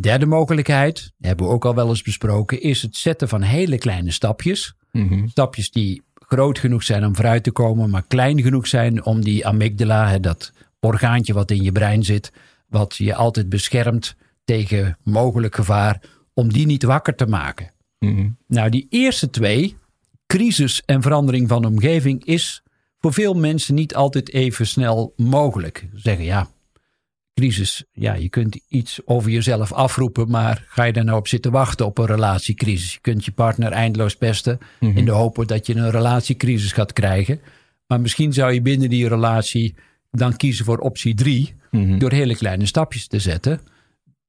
Derde 0.00 0.26
mogelijkheid, 0.26 1.12
hebben 1.20 1.46
we 1.46 1.52
ook 1.52 1.64
al 1.64 1.74
wel 1.74 1.88
eens 1.88 2.02
besproken, 2.02 2.62
is 2.62 2.82
het 2.82 2.96
zetten 2.96 3.28
van 3.28 3.42
hele 3.42 3.78
kleine 3.78 4.10
stapjes. 4.10 4.74
Mm 4.92 5.08
-hmm. 5.08 5.28
Stapjes 5.28 5.70
die 5.70 6.02
groot 6.28 6.58
genoeg 6.58 6.82
zijn 6.82 7.04
om 7.04 7.14
vooruit 7.14 7.42
te 7.42 7.50
komen, 7.50 7.90
maar 7.90 8.04
klein 8.06 8.42
genoeg 8.42 8.66
zijn 8.66 9.04
om 9.04 9.24
die 9.24 9.46
amygdala, 9.46 10.18
dat 10.18 10.52
orgaantje 10.80 11.32
wat 11.32 11.50
in 11.50 11.62
je 11.62 11.72
brein 11.72 12.04
zit, 12.04 12.32
wat 12.66 12.96
je 12.96 13.14
altijd 13.14 13.48
beschermt 13.48 14.16
tegen 14.44 14.98
mogelijk 15.02 15.54
gevaar, 15.54 16.00
om 16.34 16.52
die 16.52 16.66
niet 16.66 16.82
wakker 16.82 17.14
te 17.14 17.26
maken. 17.26 17.72
Mm 17.98 18.16
-hmm. 18.16 18.36
Nou, 18.46 18.70
die 18.70 18.86
eerste 18.90 19.30
twee, 19.30 19.76
crisis 20.26 20.82
en 20.86 21.02
verandering 21.02 21.48
van 21.48 21.62
de 21.62 21.68
omgeving, 21.68 22.24
is 22.24 22.62
voor 22.98 23.12
veel 23.12 23.34
mensen 23.34 23.74
niet 23.74 23.94
altijd 23.94 24.32
even 24.32 24.66
snel 24.66 25.12
mogelijk. 25.16 25.88
Zeggen 25.94 26.24
ja, 26.24 26.48
crisis, 27.38 27.84
ja, 27.92 28.14
je 28.14 28.28
kunt 28.28 28.60
iets 28.68 29.00
over 29.04 29.30
jezelf 29.30 29.72
afroepen, 29.72 30.30
maar 30.30 30.64
ga 30.68 30.84
je 30.84 30.92
daar 30.92 31.04
nou 31.04 31.18
op 31.18 31.28
zitten 31.28 31.50
wachten 31.52 31.86
op 31.86 31.98
een 31.98 32.06
relatiecrisis? 32.06 32.92
Je 32.92 32.98
kunt 33.00 33.24
je 33.24 33.32
partner 33.32 33.72
eindeloos 33.72 34.16
pesten 34.16 34.58
Mhm. 34.80 34.96
in 34.98 35.04
de 35.04 35.10
hoop 35.10 35.44
dat 35.46 35.66
je 35.66 35.74
een 35.76 35.90
relatiecrisis 35.90 36.72
gaat 36.72 36.92
krijgen. 36.92 37.40
Maar 37.86 38.00
misschien 38.00 38.32
zou 38.32 38.52
je 38.52 38.62
binnen 38.62 38.88
die 38.88 39.08
relatie 39.08 39.74
dan 40.10 40.36
kiezen 40.36 40.64
voor 40.64 40.78
optie 40.78 41.14
drie, 41.14 41.54
Mhm. 41.70 41.98
door 41.98 42.12
hele 42.12 42.36
kleine 42.36 42.66
stapjes 42.66 43.06
te 43.06 43.18
zetten. 43.18 43.60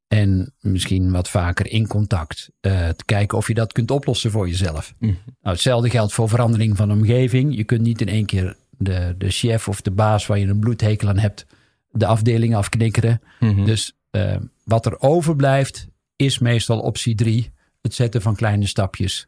En 0.07 0.53
misschien 0.59 1.11
wat 1.11 1.29
vaker 1.29 1.67
in 1.71 1.87
contact 1.87 2.49
uh, 2.61 2.87
te 2.89 3.05
kijken 3.05 3.37
of 3.37 3.47
je 3.47 3.53
dat 3.53 3.71
kunt 3.73 3.91
oplossen 3.91 4.31
voor 4.31 4.47
jezelf. 4.47 4.93
Mhm. 4.99 5.11
Nou, 5.11 5.55
hetzelfde 5.55 5.89
geldt 5.89 6.13
voor 6.13 6.29
verandering 6.29 6.77
van 6.77 6.91
omgeving. 6.91 7.55
Je 7.55 7.63
kunt 7.63 7.81
niet 7.81 8.01
in 8.01 8.07
één 8.07 8.25
keer 8.25 8.55
de, 8.77 9.15
de 9.17 9.29
chef 9.29 9.67
of 9.67 9.81
de 9.81 9.91
baas 9.91 10.27
waar 10.27 10.39
je 10.39 10.47
een 10.47 10.59
bloedhekel 10.59 11.07
aan 11.07 11.17
hebt, 11.17 11.45
de 11.91 12.05
afdeling 12.05 12.55
afknikkeren. 12.55 13.21
Mhm. 13.39 13.65
Dus 13.65 13.93
uh, 14.11 14.35
wat 14.63 14.85
er 14.85 14.99
overblijft 14.99 15.87
is 16.15 16.39
meestal 16.39 16.79
optie 16.79 17.15
drie, 17.15 17.51
het 17.81 17.93
zetten 17.93 18.21
van 18.21 18.35
kleine 18.35 18.67
stapjes. 18.67 19.27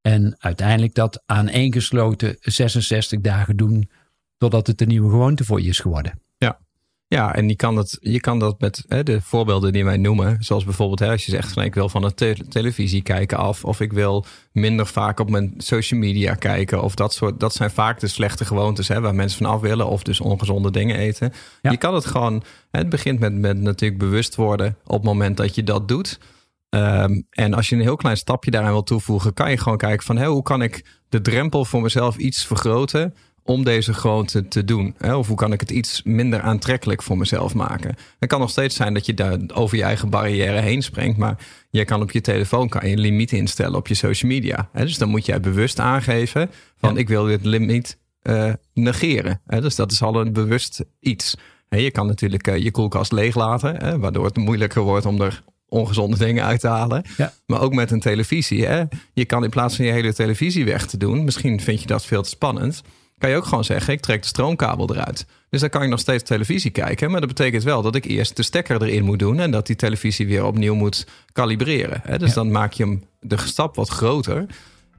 En 0.00 0.36
uiteindelijk 0.38 0.94
dat 0.94 1.22
aan 1.26 1.48
één 1.48 1.72
gesloten 1.72 2.36
66 2.40 3.20
dagen 3.20 3.56
doen 3.56 3.90
totdat 4.36 4.66
het 4.66 4.80
een 4.80 4.88
nieuwe 4.88 5.10
gewoonte 5.10 5.44
voor 5.44 5.60
je 5.60 5.68
is 5.68 5.78
geworden. 5.78 6.20
Ja, 7.08 7.34
en 7.34 7.48
je 7.48 7.56
kan 7.56 7.74
dat, 7.74 7.96
je 8.00 8.20
kan 8.20 8.38
dat 8.38 8.60
met 8.60 8.84
hè, 8.88 9.02
de 9.02 9.20
voorbeelden 9.20 9.72
die 9.72 9.84
wij 9.84 9.96
noemen. 9.96 10.36
Zoals 10.40 10.64
bijvoorbeeld 10.64 10.98
hè, 10.98 11.10
als 11.10 11.24
je 11.24 11.30
zegt 11.30 11.52
van 11.52 11.62
ik 11.62 11.74
wil 11.74 11.88
van 11.88 12.02
de 12.02 12.14
te- 12.14 12.44
televisie 12.48 13.02
kijken 13.02 13.38
af. 13.38 13.64
Of 13.64 13.80
ik 13.80 13.92
wil 13.92 14.24
minder 14.52 14.86
vaak 14.86 15.20
op 15.20 15.30
mijn 15.30 15.54
social 15.56 16.00
media 16.00 16.34
kijken. 16.34 16.82
Of 16.82 16.94
dat 16.94 17.14
soort. 17.14 17.40
Dat 17.40 17.54
zijn 17.54 17.70
vaak 17.70 18.00
de 18.00 18.06
slechte 18.06 18.44
gewoontes 18.44 18.88
hè, 18.88 19.00
waar 19.00 19.14
mensen 19.14 19.44
van 19.44 19.52
af 19.52 19.60
willen. 19.60 19.86
Of 19.86 20.02
dus 20.02 20.20
ongezonde 20.20 20.70
dingen 20.70 20.96
eten. 20.96 21.32
Ja. 21.62 21.70
Je 21.70 21.76
kan 21.76 21.94
het 21.94 22.06
gewoon. 22.06 22.42
Het 22.70 22.88
begint 22.88 23.18
met, 23.20 23.34
met 23.34 23.60
natuurlijk 23.60 24.00
bewust 24.00 24.34
worden 24.34 24.76
op 24.84 24.94
het 24.96 25.04
moment 25.04 25.36
dat 25.36 25.54
je 25.54 25.62
dat 25.62 25.88
doet. 25.88 26.18
Ehm, 26.68 27.22
en 27.30 27.54
als 27.54 27.68
je 27.68 27.76
een 27.76 27.82
heel 27.82 27.96
klein 27.96 28.16
stapje 28.16 28.50
daaraan 28.50 28.72
wil 28.72 28.82
toevoegen, 28.82 29.34
kan 29.34 29.50
je 29.50 29.58
gewoon 29.58 29.78
kijken 29.78 30.06
van 30.06 30.16
hé, 30.16 30.26
hoe 30.26 30.42
kan 30.42 30.62
ik 30.62 30.84
de 31.08 31.20
drempel 31.20 31.64
voor 31.64 31.82
mezelf 31.82 32.16
iets 32.16 32.46
vergroten 32.46 33.14
om 33.46 33.64
deze 33.64 33.94
gewoonte 33.94 34.48
te 34.48 34.64
doen? 34.64 34.94
Hè? 34.98 35.14
Of 35.14 35.26
hoe 35.26 35.36
kan 35.36 35.52
ik 35.52 35.60
het 35.60 35.70
iets 35.70 36.02
minder 36.04 36.40
aantrekkelijk 36.40 37.02
voor 37.02 37.18
mezelf 37.18 37.54
maken? 37.54 37.94
Het 38.18 38.28
kan 38.28 38.40
nog 38.40 38.50
steeds 38.50 38.76
zijn 38.76 38.94
dat 38.94 39.06
je 39.06 39.14
daar 39.14 39.38
over 39.54 39.76
je 39.76 39.82
eigen 39.82 40.10
barrière 40.10 40.60
heen 40.60 40.82
springt, 40.82 41.16
maar 41.16 41.36
je 41.70 41.84
kan 41.84 42.02
op 42.02 42.10
je 42.10 42.20
telefoon 42.20 42.68
kan 42.68 42.88
je 42.88 42.92
een 42.92 43.00
limiet 43.00 43.32
instellen 43.32 43.78
op 43.78 43.86
je 43.86 43.94
social 43.94 44.30
media. 44.30 44.68
Hè? 44.72 44.84
Dus 44.84 44.98
dan 44.98 45.08
moet 45.08 45.26
jij 45.26 45.40
bewust 45.40 45.80
aangeven 45.80 46.50
van 46.76 46.94
Ja. 46.94 47.00
ik 47.00 47.08
wil 47.08 47.24
dit 47.24 47.44
limiet 47.44 47.98
eh, 48.22 48.52
negeren. 48.74 49.40
Hè? 49.46 49.60
Dus 49.60 49.74
dat 49.74 49.92
is 49.92 50.02
al 50.02 50.20
een 50.20 50.32
bewust 50.32 50.84
iets. 51.00 51.36
Je 51.68 51.90
kan 51.90 52.06
natuurlijk 52.06 52.46
eh, 52.46 52.62
je 52.62 52.70
koelkast 52.70 53.12
leeglaten, 53.12 53.76
hè, 53.76 53.98
waardoor 53.98 54.24
het 54.24 54.36
moeilijker 54.36 54.82
wordt 54.82 55.06
om 55.06 55.20
er 55.20 55.42
ongezonde 55.68 56.16
dingen 56.18 56.44
uit 56.44 56.60
te 56.60 56.68
halen. 56.68 57.04
Ja. 57.16 57.32
Maar 57.46 57.60
ook 57.60 57.74
met 57.74 57.90
een 57.90 58.00
televisie. 58.00 58.66
Hè? 58.66 58.82
Je 59.12 59.24
kan 59.24 59.44
in 59.44 59.50
plaats 59.50 59.76
van 59.76 59.84
je 59.84 59.92
hele 59.92 60.14
televisie 60.14 60.64
weg 60.64 60.86
te 60.86 60.96
doen, 60.96 61.24
misschien 61.24 61.60
vind 61.60 61.80
je 61.80 61.86
dat 61.86 62.04
veel 62.04 62.22
te 62.22 62.28
spannend, 62.28 62.82
kan 63.18 63.30
je 63.30 63.36
ook 63.36 63.44
gewoon 63.44 63.64
zeggen: 63.64 63.92
ik 63.92 64.00
trek 64.00 64.22
de 64.22 64.28
stroomkabel 64.28 64.90
eruit. 64.94 65.26
Dus 65.50 65.60
dan 65.60 65.70
kan 65.70 65.82
je 65.82 65.88
nog 65.88 66.00
steeds 66.00 66.22
televisie 66.22 66.70
kijken. 66.70 67.10
Maar 67.10 67.20
dat 67.20 67.28
betekent 67.28 67.62
wel 67.62 67.82
dat 67.82 67.94
ik 67.94 68.04
eerst 68.04 68.36
de 68.36 68.42
stekker 68.42 68.82
erin 68.82 69.04
moet 69.04 69.18
doen 69.18 69.40
en 69.40 69.50
dat 69.50 69.66
die 69.66 69.76
televisie 69.76 70.26
weer 70.26 70.44
opnieuw 70.44 70.74
moet 70.74 71.06
kalibreren. 71.32 72.00
Hè? 72.04 72.18
Dus 72.18 72.28
Ja. 72.28 72.34
dan 72.34 72.50
maak 72.50 72.72
je 72.72 72.82
hem 72.84 73.02
de 73.20 73.36
stap 73.38 73.76
wat 73.76 73.88
groter. 73.88 74.46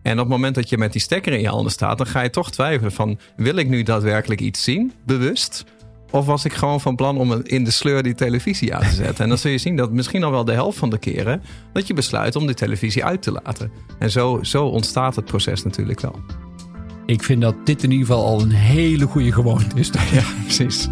En 0.02 0.14
op 0.14 0.20
het 0.20 0.28
moment 0.28 0.56
dat 0.56 0.70
je 0.70 0.78
met 0.78 0.92
die 0.92 1.02
stekker 1.02 1.34
in 1.34 1.42
je 1.42 1.48
handen 1.48 1.72
staat, 1.72 1.98
dan 1.98 2.08
ga 2.08 2.22
je 2.22 2.30
toch 2.30 2.52
twijfelen 2.52 2.92
van 2.92 3.20
wil 3.36 3.56
ik 3.56 3.68
nu 3.70 3.84
daadwerkelijk 3.84 4.42
iets 4.42 4.64
zien, 4.64 4.94
bewust? 5.06 5.66
Of 6.12 6.26
was 6.26 6.46
ik 6.46 6.54
gewoon 6.54 6.82
van 6.82 6.96
plan 6.96 7.18
om 7.18 7.42
in 7.44 7.64
de 7.64 7.72
sleur 7.72 8.04
die 8.04 8.16
televisie 8.16 8.76
aan 8.76 8.82
te 8.82 8.96
zetten? 8.96 9.24
En 9.24 9.30
dan 9.30 9.38
zul 9.38 9.52
je 9.52 9.58
zien 9.58 9.76
dat 9.76 9.92
misschien 9.92 10.24
al 10.24 10.32
wel 10.32 10.46
de 10.46 10.52
helft 10.52 10.78
van 10.78 10.90
de 10.90 10.98
keren 10.98 11.42
dat 11.74 11.88
je 11.88 11.94
besluit 11.94 12.36
om 12.36 12.46
die 12.46 12.56
televisie 12.56 13.06
uit 13.06 13.22
te 13.22 13.32
laten. 13.32 13.72
En 14.00 14.12
zo, 14.12 14.40
zo 14.42 14.66
ontstaat 14.66 15.16
het 15.16 15.26
proces 15.26 15.64
natuurlijk 15.64 16.00
wel. 16.02 16.20
Ik 17.08 17.24
vind 17.24 17.42
dat 17.42 17.56
dit 17.66 17.84
in 17.84 17.92
ieder 17.92 18.08
geval 18.08 18.26
al 18.26 18.42
een 18.42 18.52
hele 18.52 19.06
goede 19.06 19.32
gewoonte 19.32 19.80
is. 19.80 19.92
Ja, 20.12 20.24
precies. 20.44 20.88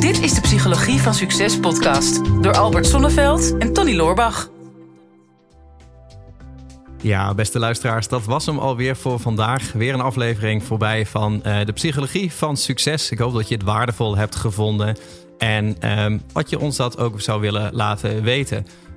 Dit 0.00 0.22
is 0.22 0.34
de 0.34 0.40
Psychologie 0.40 0.98
van 0.98 1.14
Succes 1.14 1.58
podcast 1.58 2.20
door 2.42 2.56
Albert 2.56 2.86
Sonneveld 2.86 3.58
en 3.58 3.72
Tony 3.72 3.94
Loorbach. 3.94 4.50
Ja, 7.00 7.34
beste 7.34 7.58
luisteraars, 7.58 8.08
dat 8.08 8.24
was 8.24 8.46
hem 8.46 8.58
alweer 8.58 8.96
voor 8.96 9.20
vandaag. 9.20 9.72
Weer 9.72 9.94
een 9.94 10.00
aflevering 10.00 10.62
voorbij 10.62 11.06
van 11.06 11.42
eh, 11.42 11.64
de 11.66 11.72
psychologie 11.72 12.32
van 12.32 12.56
succes. 12.56 13.10
Ik 13.10 13.18
hoop 13.18 13.32
dat 13.32 13.48
je 13.48 13.54
het 13.54 13.64
waardevol 13.64 14.16
hebt 14.16 14.36
gevonden 14.36 14.96
en 15.38 15.76
ehm, 15.80 16.18
wat 16.32 16.50
je 16.50 16.58
ons 16.58 16.76
dat 16.76 16.98
ook 16.98 17.20
zou 17.20 17.40
willen 17.40 17.74
laten 17.74 18.22
weten. 18.22 18.66